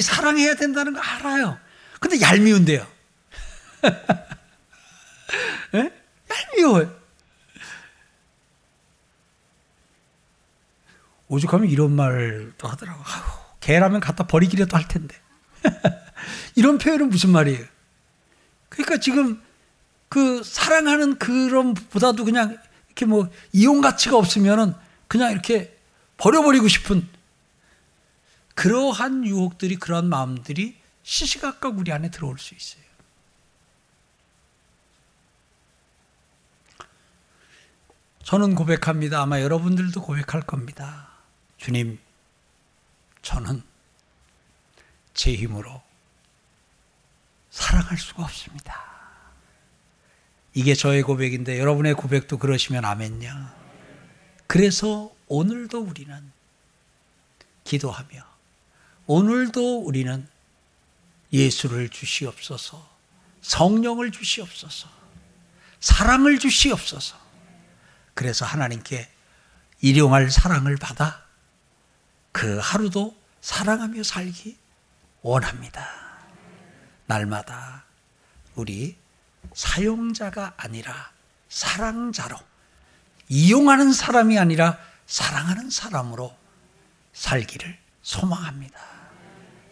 사랑해야 0.02 0.56
된다는 0.56 0.94
거 0.94 1.00
알아요. 1.00 1.58
근데 2.00 2.22
얄미운데요. 2.22 2.86
네? 5.74 5.94
얄미워요. 6.56 7.00
오죽하면 11.28 11.70
이런 11.70 11.92
말도 11.92 12.68
하더라고. 12.68 13.04
아유, 13.04 13.22
개라면 13.60 14.00
갖다 14.00 14.26
버리기라도 14.26 14.76
할 14.76 14.88
텐데. 14.88 15.16
이런 16.56 16.78
표현은 16.78 17.10
무슨 17.10 17.32
말이에요? 17.32 17.66
그러니까 18.70 18.98
지금 18.98 19.42
그 20.10 20.44
사랑하는 20.44 21.20
그런 21.20 21.74
보다도 21.74 22.26
그냥 22.26 22.58
이렇게 22.88 23.06
뭐 23.06 23.30
이용 23.52 23.82
가치가 23.82 24.18
없으면은 24.18 24.74
그냥 25.08 25.32
이렇게 25.32 25.78
버려버리고 26.18 26.68
싶은 26.68 27.08
그러한 28.60 29.26
유혹들이 29.26 29.78
그러한 29.78 30.10
마음들이 30.10 30.78
시시각각 31.04 31.78
우리 31.78 31.94
안에 31.94 32.12
들어올 32.12 32.38
수 32.38 32.54
있어요. 32.54 32.84
저는 38.22 38.56
고백합니다. 38.56 39.22
아마 39.22 39.40
여러분들도 39.40 40.02
고백할 40.02 40.42
겁니다. 40.42 41.08
주님, 41.56 42.00
저는 43.22 43.64
제 45.14 45.34
힘으로 45.36 45.82
사랑할 47.52 47.98
수가 47.98 48.24
없습니다. 48.24 48.76
이게 50.54 50.74
저의 50.74 51.02
고백인데 51.04 51.60
여러분의 51.60 51.94
고백도 51.94 52.38
그러시면 52.38 52.84
아멘요. 52.84 53.52
그래서 54.48 55.16
오늘도 55.30 55.80
우리는 55.80 56.30
기도하며 57.64 58.39
오늘도 59.12 59.86
우리는 59.86 60.28
예수를 61.34 61.90
주시옵소서, 61.90 62.88
성령을 63.42 64.12
주시옵소서, 64.12 64.88
사랑을 65.80 66.38
주시옵소서. 66.38 67.18
그래서 68.14 68.46
하나님께 68.46 69.10
일용할 69.82 70.30
사랑을 70.30 70.78
받아 70.78 71.26
그 72.32 72.60
하루도 72.60 73.20
사랑하며 73.42 74.04
살기 74.04 74.60
원합니다. 75.24 75.90
날마다 77.08 77.86
우리 78.54 78.96
사용자가 79.56 80.54
아니라 80.56 81.12
사랑자로 81.50 82.38
이용하는 83.28 83.92
사람이 83.92 84.38
아니라 84.38 84.78
사랑하는 85.08 85.72
사람으로 85.72 86.38
살기를 87.14 87.76
소망합니다. 88.04 88.99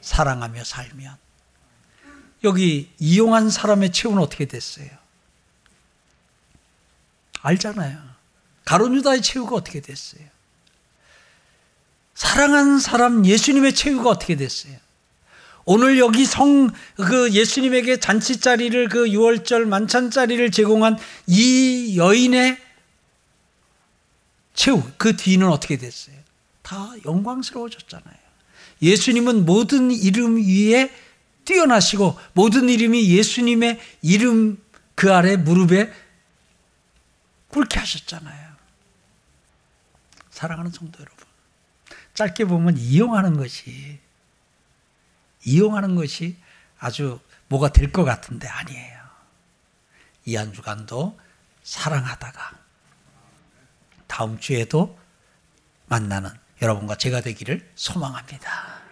사랑하며 0.02 0.64
살면 0.64 1.18
여기 2.44 2.92
이용한 3.00 3.50
사람의 3.50 3.92
최후는 3.92 4.22
어떻게 4.22 4.46
됐어요? 4.46 4.88
알잖아요. 7.42 7.98
가론유다의 8.66 9.22
최후가 9.22 9.56
어떻게 9.56 9.82
됐어요? 9.82 10.22
사랑한 12.14 12.80
사람 12.80 13.26
예수님의 13.26 13.74
최후가 13.76 14.10
어떻게 14.10 14.36
됐어요? 14.36 14.76
오늘 15.66 16.00
여기 16.00 16.26
성, 16.26 16.72
그 16.96 17.32
예수님에게 17.32 18.00
잔치 18.00 18.40
자리를 18.40 18.88
그 18.90 19.06
6월절 19.06 19.66
만찬 19.66 20.12
자리를 20.12 20.50
제공한 20.52 20.98
이 21.28 21.96
여인의 21.98 22.58
최후, 24.54 24.82
그 24.98 25.16
뒤는 25.16 25.48
어떻게 25.50 25.78
됐어요? 25.78 26.16
다 26.64 26.92
영광스러워졌잖아요. 27.06 28.27
예수님은 28.82 29.46
모든 29.46 29.92
이름 29.92 30.38
위에 30.38 30.92
뛰어나시고 31.46 32.20
모든 32.34 32.70
이름이 32.70 33.10
예수님의 33.18 33.80
이름 34.02 34.62
그 34.96 35.14
아래 35.14 35.38
무릎에 35.38 35.92
꿇게 37.50 37.80
하셨잖아요. 37.80 38.48
사랑하는 40.30 40.72
성도 40.72 41.00
여러분. 41.00 41.26
짧게 42.14 42.46
보면 42.46 42.78
이용하는 42.78 43.38
것이 43.38 44.00
이용하는 45.46 45.96
것이 45.96 46.36
아주 46.80 47.20
뭐가 47.48 47.70
될 47.70 47.92
것 47.92 48.04
같은데 48.04 48.48
아니에요. 48.48 48.98
이 50.26 50.36
한 50.36 50.52
주간도 50.52 51.18
사랑하다가 51.64 52.60
다음 54.08 54.38
주에도 54.40 55.00
만나는 55.86 56.30
여러분과 56.62 56.96
제가 56.96 57.22
되기를 57.22 57.70
소망합니다. 57.76 58.87